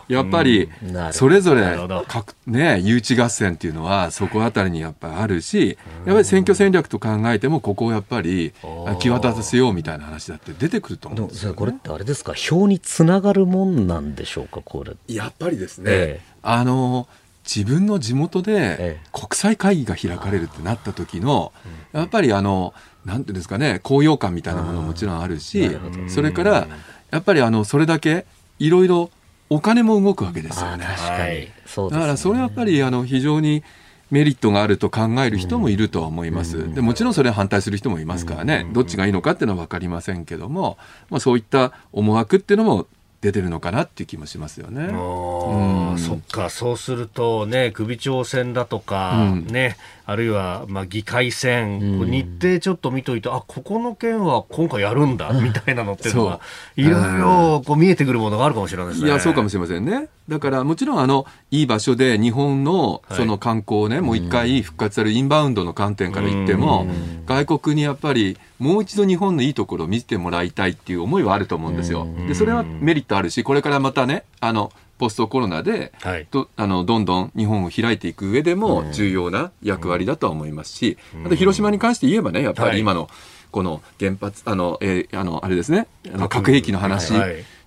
[0.08, 0.70] やっぱり
[1.12, 1.76] それぞれ
[2.08, 8.54] 各ね誘致合戦っていうのはそこあたりにやっぱりあるしやっぱり選挙戦略と考えてもここをやっぱり
[9.00, 12.34] 際立たせようみたいな話だって出てくると思うんですよ、ね、これってあれですか？
[12.34, 14.62] 票につながるもんなんでしょうか？
[14.64, 14.95] これ。
[15.08, 17.08] やっぱりですね、ええ、あの
[17.43, 21.54] 自分の地元で国際会議が開かれるってなった時の、
[21.93, 22.74] やっぱりあの
[23.06, 25.70] なんていうんですかね高揚感みたいなものももちろんあるし
[26.10, 26.68] それから
[27.10, 28.26] やっぱりあのそれだけ
[28.60, 29.12] いろいろ
[29.50, 30.86] お金も動くわけですよね。
[30.86, 31.48] 確かに。
[31.66, 33.64] そうだからそれはやっぱりあの非常に
[34.10, 36.74] メリットがあると考える人もいるとは思います。
[36.74, 40.78] でもちろんそれは反対する人もいますからね、どっちがいいのかっていうのは分かりませんけども、
[41.10, 42.88] まあ、そういった思惑っていうのも
[43.20, 44.84] 出てるのかなっていう気もしますよね。
[44.86, 49.76] うん、そっか、そうするとね、首長選だとか、うん、ね、
[50.10, 56.39] あるいはまあ議会選、うん、日程ちょっと見といて、あここの件は今回やるんだみたいなのっていうのは、
[56.78, 59.10] いろいろこう見えてくるものがあるかもしれないですね。
[59.10, 60.08] いや、そうかもしれませんね。
[60.30, 66.88] だからもちろんあのいい場所で日本のその観光をね、はい、もう一回復活されるインバウンドの観点から言っても、
[67.26, 72.08] 外国にやっぱりもう一度日本のいいところを見せてもらいたいっていう思いはあると思うんですよ。
[72.30, 83.10] でそれはメリットあるしこれからまたねあのポストコロナで、はい、とあのどんどん日本を開いていく上でも重要な役割だとは思いますし、あと広島に関して言えばねやっぱり今の
[83.52, 87.14] この原発あの、えー、あのあれですねあの核兵器の話。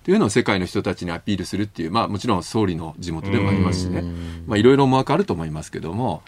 [0.03, 4.01] というのを世界の人たちにアピールするっていう、まあ、もちろん総理の地元でもありますしね、
[4.47, 6.23] まあ、いろいろ思惑あると思いますけども、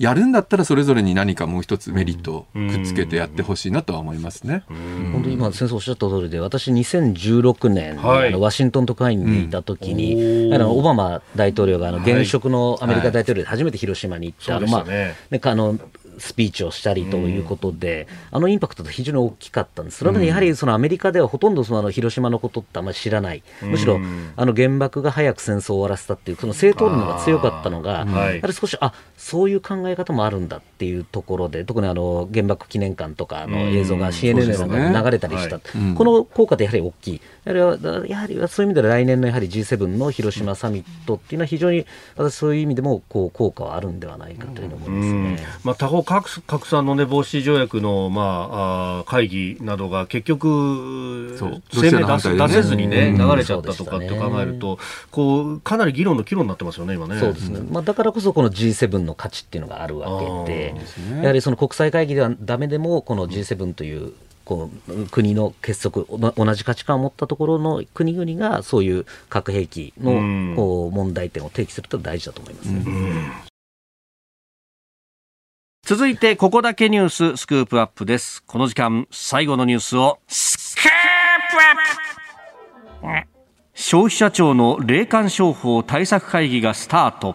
[0.00, 4.64] やるんだったらそれぞれに何かもう一つメリットをくっつけてやってほしいなとは思いますね。
[4.66, 15.78] 本当に今先生おっしゃった通りで私2016年、はい、あのワシントン特派員にいた時に、うん、あのオバマ大統領があの現職のアメリカ大統領で初めて広島に行って、はい、あのまあね、あの
[16.20, 24.00] スピーチをしたりということで、うん、あのインパクトって非常に大きかったんです、それはやはりそのアメリカではほとんどそのあの広島のことってあんまり知らない、むしろ
[24.36, 54.80] あの原爆が早く戦争を終わらせたっていう、その正当論が強かったのが、はい、やはり少し、あそういう考え方もあるんだっていうところで、特にあの原爆記念館とかの映像が CNN なんかで流れたりした、ねはい、この効果ってやはり大きい、やはりやはりそういう意味では来年のやはり G7 の広島サミットっていうのは、非常に私、そういう意味でもこう効果はあるんではないかというの思いますね、まあ、他方拡、拡散の、ね、防止条約の、まあ、あ会議などが結局、声明出せ,、出せずに、ね、流れちゃったとかって考えると、
[55.12, 57.20] こうかなり議論の岐路になってますよね、今ね。
[57.20, 60.74] そうですね、まあ、だからこそ、この G7 の価値っていうのがあるわけで、
[61.20, 64.12] やはりその国際会議ではだめでも、この G7 という
[64.44, 73.49] こう国の結束同じ価値観を持ったところの国々がそういう核兵器のこう問題点を提起すると大事だと思います、ね、
[75.90, 78.44] 続いてここだけニューススクープアップです。
[78.44, 80.90] この時間最後のニュースをスクープ
[83.08, 83.28] アップ。
[83.74, 87.34] 消費者庁の霊感商法対策会議がスタート。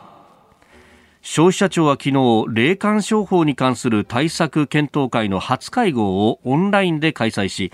[1.22, 7.74] 消費者庁は昨日霊感商法に関する対策検討会の初会合をオンラインで開催し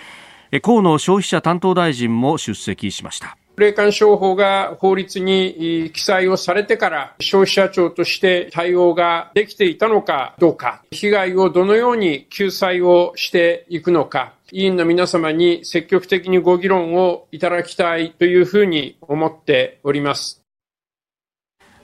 [0.64, 3.38] 河野消費者担当大臣も出席しました。
[3.58, 20.42] 霊感商法が法律に記載をされてから消費者庁として対応ができていたのかどうか、被害をどのように救済をしていくのか、委員の皆様に積極的にご議論をいただきたいというふうに思っております。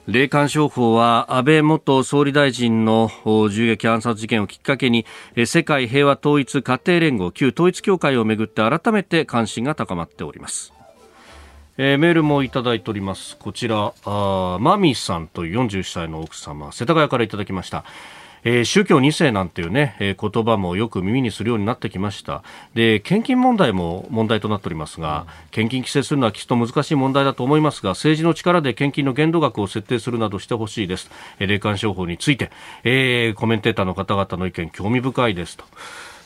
[0.06, 3.10] 霊感商法は安倍元総理大臣の
[3.50, 5.04] 銃撃暗殺事件をきっかけに
[5.44, 10.72] 世界平和統一家庭連合旧統一協会をめぐって改めて関心が高まっております。
[11.80, 13.36] えー、メールもいただいております。
[13.36, 17.84] こちら、あマミさんという41歳の奥様、世田谷からいただきました。
[18.44, 22.42] えー、宗教2世なんていうね、えー、言葉もよく耳にするようになってきました
[22.74, 32.50] で献金問題も問題となっておりますが献金規制するのはきっと難しい問題だと思いますが政治の力で献金の限度額を設定するなどしてほしいです、えー、霊感商法について、
[32.84, 35.64] えー、コメンテーターの方々の意見興味深いですと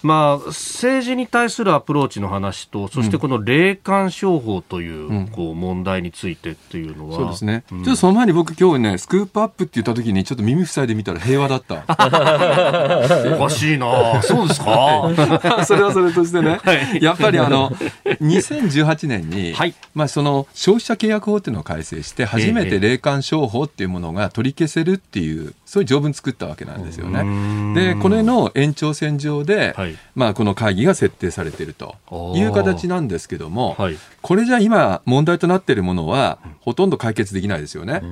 [0.03, 11.85] まあ、政治に対するアプローチの話と、そしてこの霊感商法という,、こう問題についてっていうのは、そうですね、ちょっとその前に僕、今日ね、スクープアップって言った時に、ちょっと耳塞いでみたら平和だった。
[13.37, 15.65] おかしいな、そうですか？
[15.65, 17.71] それはそれとしてね、はい、やっぱりあの
[18.21, 27.75] 2018年に、はい、まあ、その消費者契約法っていうのを改正して、初めて霊感商法っていうものが取り消せるっていう、そういう条文作ったわけなんですよね。
[27.75, 29.97] で、これの延長線上で、はい。
[30.15, 31.97] まあ、この会議が設定されていると
[32.37, 38.03] いう形なんですけども、はい、これじゃ今、問題となっているものは、ほとんど解決できないですよね。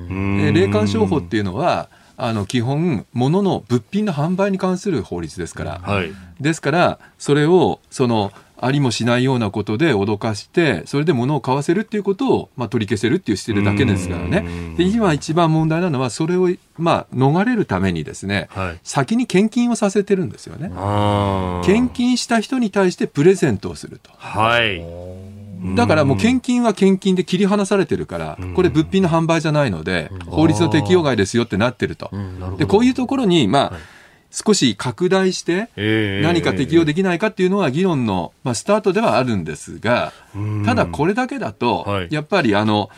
[0.55, 8.31] 霊感商法っていうのはあの基本、物の物品の販売に関する法律ですから、はい、ですから、それをその
[8.61, 14.75] ありもしないようなことで脅かして、それで物を買わせるっていうことを、まあ、取り消せるっていうしてるだけですからね。
[14.77, 20.71] で今一番問題なのは、それを、まあ、逃れるためにですね、はい、先に献金をさせてるんですよね。
[21.65, 24.11] 献金した人に対してプレゼントをすると。
[24.15, 24.85] はい。
[25.75, 32.11] だからもう献金は献金で切り離されてるから、これ物品の販売じゃないので、法律の適用外ですよってなってると。
[32.57, 33.81] で、こういうところに、まあ、はい
[34.31, 35.69] 少し拡大して
[36.23, 40.13] 何か適用できないかっていうのは議論の、まあ、スタートではあるんですが、
[40.65, 42.89] ただこれだけだと、やっぱりあの、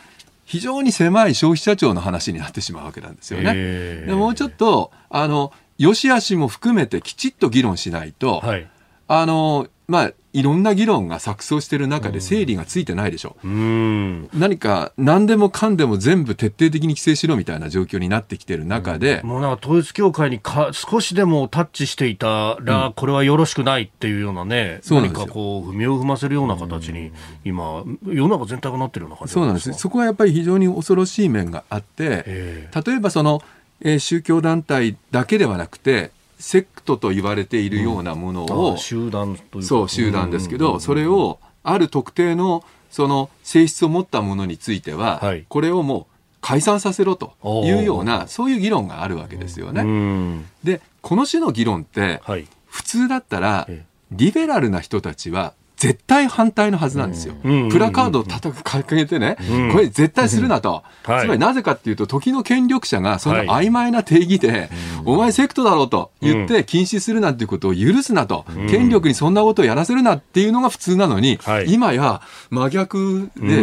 [0.46, 4.06] 非常に狭い消費者庁の話になってしまうわけなんですよね。
[4.06, 8.68] でもうちょっと、あの、良し悪しも含めてきちっと議論しないと、はい、
[9.08, 13.36] あの、まあ、いろんな議論が錯綜している中で整理がついてないでしょ。
[13.44, 13.48] う
[14.34, 27.12] 何か何でもかんでも全部徹底的に規制しろみたいな状況になってきている中で、もうなんか統一教会にか少しでもタッチしていたら、これはよろしくないっていうようなね、うん、何かこう踏みを踏ませるような形に
[27.46, 29.72] 今世の中全体がなってるような感じそうなんです。
[29.74, 33.44] そこはやっぱり非常に恐ろしい面があって、例えばその、
[33.82, 36.12] えー、宗教団体だけではなくて
[36.44, 46.06] セクトと言われているようなものを、うん、集団というそう集団ですけど、それをある特定のその性質を持ったものについては、はい、これをもう
[46.42, 47.34] 解散させろと
[47.64, 50.44] いうようなそういう議論があるわけですよね。
[50.66, 53.66] でこの種の議論って、はい、普通だったら
[54.12, 55.54] リベラルな人たちは
[55.84, 57.34] 絶対反対のはずなんですよ。
[57.44, 59.36] プラカードを叩く掲げてね、
[59.74, 60.82] これ絶対するなと。
[61.04, 64.70] つまりなぜかっていうと、時の権力者がその曖昧な定義で、
[65.04, 73.62] お前セクトだろうと言って禁止するなんていうことを許すなと、権力にそんなことをやらせるなっていうのが普通なのに、今や真逆で、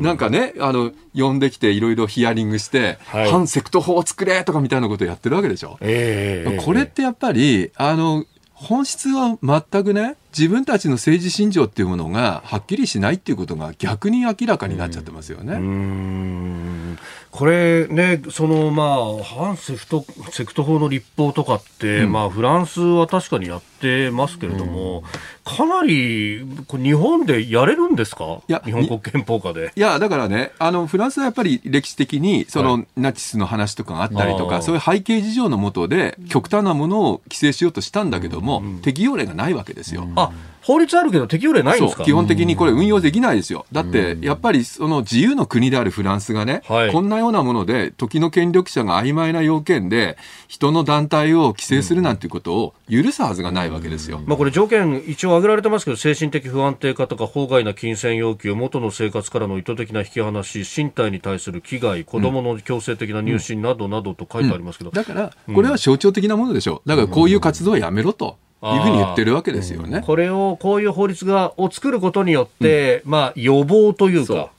[0.00, 5.76] なんかね、あの、呼んできていろいろヒアリングして、はい、反セクト法を作れとかみたいなことをやってるわけでしょ。
[5.80, 8.24] えー、これってやっぱり、あの、
[8.58, 16.96] 本質は全くね、自分たちの政治信条っていうものがはっきりしないっていうことが逆に明らかになっちゃってますよね。
[17.30, 23.77] これね、そのまあ、反セクトセクト法の立法とかって、うん、まあ、フランスは確かにやって
[24.12, 28.40] ますけれども、うん、かなり日本でやれるんですか？
[28.48, 29.72] いや日本国憲法下で。
[29.76, 40.08] いや、だからね、あのフランスはやっぱり歴史的にその、はい、ナチスの話とかがあったりとか、そういう背景事情のもとで、極端なものを規制しようとしたんだけども、うん、適用例がないわけですよ。
[40.16, 40.32] あ
[40.68, 42.04] 法律あるけど適用例ないんですか？
[42.04, 43.64] 基本的にこれ運用できないですよ。
[43.72, 54.20] だって、やっぱりその自由の国であるフランスがね、はい、こんなようなもので、時の権力者が曖昧な要件で、人の団体を規制するなんていうことを許すはずがないわけですよ。
[54.26, 64.90] まあこれ条件一応挙げられてますけど、精神的不安定化とか、法外な金銭要求、元の生活からの意図的な引き離し、身体に対する危害、子供の強制的な入信などなどと書いてありますけど。
[64.90, 66.88] だから、これは象徴的なものでしょう。
[66.88, 68.36] だからこういう活動はやめろと。
[68.62, 70.02] いうふうに言ってるわけですよね。
[70.04, 74.50] これを、こういう法律がを作ることによって、うん、まあ、予防というか。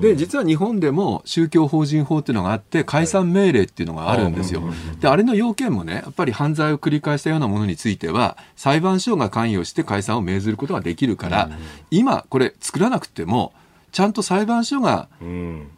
[0.00, 4.62] で実は日本でも宗教法人法っていうのがあって解散命令っていうのがあるんですよ。
[4.98, 11.50] であれの要件もねやっぱり犯罪を繰り返したようなものについては裁判所が関与して解散を命ずることができるから
[11.90, 13.52] 今これ作らなくても
[13.92, 15.08] ちゃんと裁判所が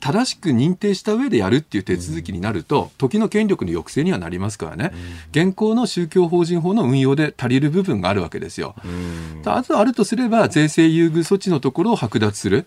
[0.01, 4.93] 正しく認定した上でやるっていう手続きになると、時の権力の抑制にはなりますからね、
[5.31, 8.75] 現行の宗教法人法の運用で足りる部分があるわけですよ。
[9.45, 12.67] あとあるとすれば、税制優遇措置のところを剥奪する。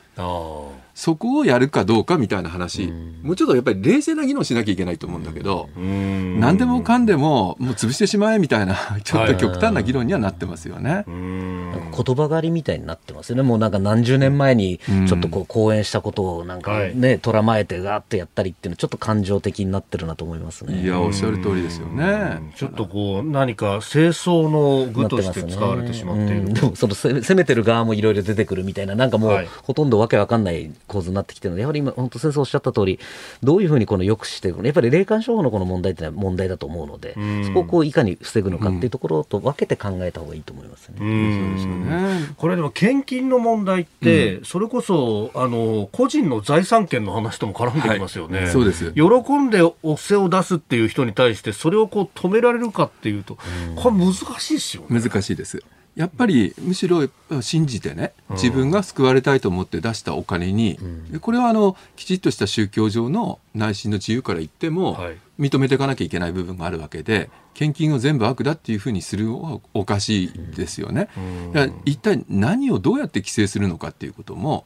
[0.96, 2.88] そこをやるかどうかみたいな話、
[3.22, 11.04] もうちょっとやっぱり冷静な議論しなきゃいけないと思うんだけど、何でもかんでももう潰してしまえみたいな、 ちょっと極端な議論にはなってますよね。
[11.06, 20.82] 言葉狩りみたいになってますよね、もうなんか何十年前にちょっとこう講演したことをなんかね、とらまえてガーってやったりっていうの、ちょっと感情的になってるなと思いますね。
[20.82, 22.40] いや、おっしゃる通りですよね。
[22.56, 26.54] ちょっとこう、何か清掃の具として使われてしまっている。
[26.54, 33.00] でもその攻めてる側もいろいろ出てくるみたいな、なんかもう、ほとんどわけわかんない構図になってきてるので、やはり今、本当、先生おっしゃった通り、
[33.44, 37.16] どういうふうにこの抑止していくのやっぱり霊感商法のこの問題ってのは問題だと思うので、
[37.46, 40.96] そこをこういかに防ぐのかっていうところと分けて考えた方がいいと思いますね。
[40.98, 48.94] そうですねこれでも献金の問題って、それこそあの個人の財産権の話とも絡んできますよね、はい、そうです。
[48.94, 49.04] 喜
[49.38, 53.38] んでお布施を出すっていう人に対して、それをこう止められるかっていうと、
[53.76, 55.00] これ難しいですよね。
[55.00, 55.64] 難しいです
[55.96, 57.08] やっぱりむしろ
[57.42, 60.78] 信じてね自分が救われたいと思って出したお金に、
[61.12, 65.00] うん、これはあのきちっとした宗教上の内心の自由から言っても、
[65.40, 71.08] 認めていかなきゃいけない部分があるわけで献金を全部悪だっていうふうにするのはおかしいですよね。
[71.54, 74.66] うん、一体何をどうやって規制するのかっていうことも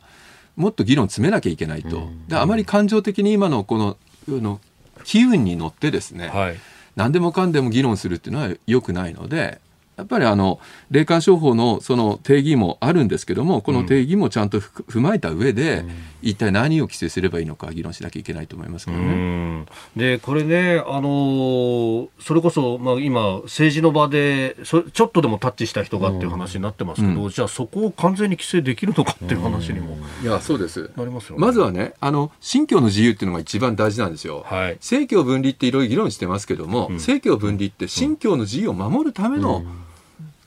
[0.56, 1.98] もっと議論詰めなきゃいけないと。
[1.98, 4.60] うん、であまり感情的に今のこのの
[5.04, 6.60] 機運に乗ってですね、はい、
[6.96, 9.62] 何でもかんでも議論するっていうのはよくないので
[10.00, 10.60] やっぱりあの
[10.92, 15.92] 霊感商法のその定義もあるんですけども、この定義もちゃんと踏まえた上で、うん、
[16.22, 19.66] 一体何を規制すればいいのか議論しなきゃいけないと思いますけどね。
[19.98, 30.92] でこれね、あのそれこそ、まあ、今、政治の場でそちょっとでもタッチした人がっていう話になってますけど、うん、じゃあ、そこを完全に規制できるのかっていう話にも、いやそうです。
[30.96, 34.46] なりますよ、ね、まずはねあの、信教の自由っていうのが一番大事なんですよ。
[34.46, 39.89] はい、政教分離っていろいろ議論してますけども、うん、政教分離って信教の自由を守るための、うん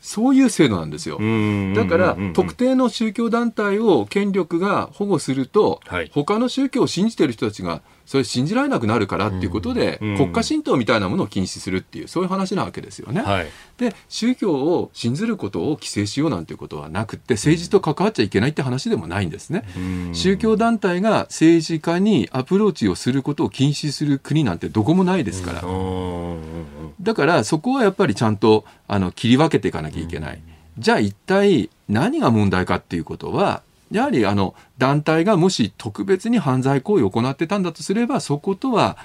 [0.02, 1.18] そういう制度なんですよ。
[1.76, 13.22] だから、特定の宗教団体を権力が保護すると、はい、他の宗教を信じている人たちがそれ信じられなくなるからっていうことで、うん、国家神道みたいなものを禁止するっていうそういう話なわけですよね。
[13.22, 13.46] はい、
[13.78, 19.64] で宗教を信ずることを規制しようなんていうことはなくて政治と関わっちゃいけないって話でもないんですね。
[20.12, 25.62] 宗教団体が政治家にアプローチをすることを禁止する国なんてどこもないですから。
[27.00, 30.40] だからそこはやっぱりちゃんとあの切り分けていかなきゃいけない。
[30.78, 33.62] じゃあ一体何が問題かっていうことは
[33.92, 38.96] やはりあの団体がもし特別に犯罪行為を行ってたんだとすればそことは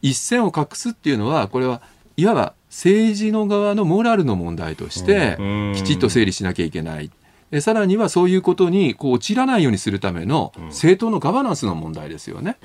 [0.00, 1.82] 一線を画すっていうのはこれは
[2.16, 5.36] いわば政治の側のモラルの問題として
[5.76, 7.10] きちっと整理しなきゃいけない。
[7.50, 12.56] でさらにはそういうことにこう陥らないようにするための政党のガバナンスの問題ですよね。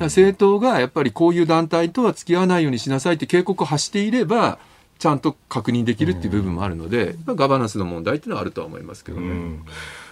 [0.00, 4.58] 政党がやっぱりこういう団体とは付き合わないようにしなさいって警告を発していれば
[4.98, 9.58] ちゃんと確認できるっていう部分もあるので、ガバナンスの問題っていうのはあるとは思いますけどね。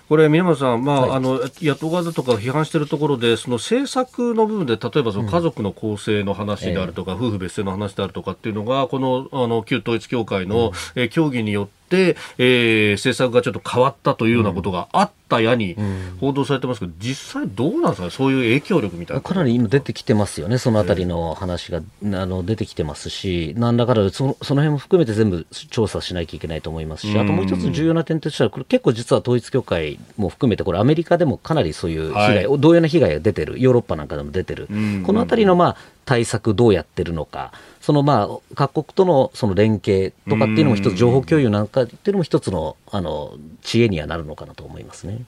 [0.09, 15.77] これ、宮本さん、まあ、はい、あの野党側だとか批判しているところで、その政策の部分で、例えばその家族の構成の話であるとか、うん、夫婦別姓の話であるとかっていうのが、このあの旧統一教会の、うん、え協議によって、て、えー、政策がちょっと変わったというようなことがあったやに
[16.21, 19.21] 報道されてますけど、実際どうなんですかそういう影響力みたいな。
[19.21, 34.69] かなり今出てきてますよね、そのあたりの話が、えー、あの出てきてますし、なんだかだそのその辺も含めて全部調査しなきゃいけないと思いますし、あともう一つ重要な点としては、これ結構実は統一教会も含めて、これアメリカでもかなりそういう被害、はい、同様な被害が出てる、ヨーロッパなんかでも出てる、
[35.05, 37.53] このあたりのまあ対策どうやってるのか、
[37.87, 45.21] そのまあ各国とのその連携とかっていうのも一つ、情報共有なんかっていうのも一つのあの知恵にはなるのかなと思いますね。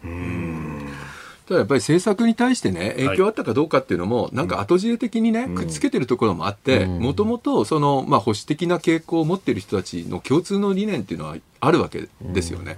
[1.48, 12.76] ただやっぱり政策に対してね、影響あったかどうかっていうのも、なんか後知恵的にね、くっつけてるところもあって、もともとその、まあ、保守的な傾向を持っている人たちの共通の理念っていうのはあるわけですよね。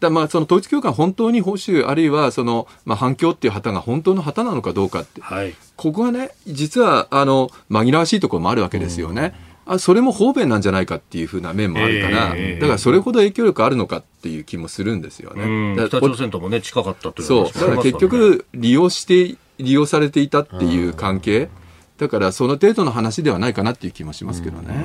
[0.00, 9.34] だまあその統一教会本当に保守あるいはその、まあ、反響っていう旗が本当の旗なのかどうかって、はい、ここはね実はあの紛らわしいところもあるわけですよね。
[9.66, 15.74] あそれも方便なんじゃないかっていうふうな面もあるから、えー、だからそれほど影響力あるのかっていう気もするんですよね。
[15.88, 21.48] 北朝鮮ともね近かったというそうだから結局利用して利用されていたっていう関係。
[21.96, 24.84] だからその程度の話ではないかなっていう気もしますけどね。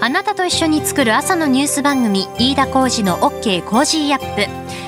[0.00, 4.87] あなたと一緒に作る朝のニュース番組飯田浩司の OK コージーアップ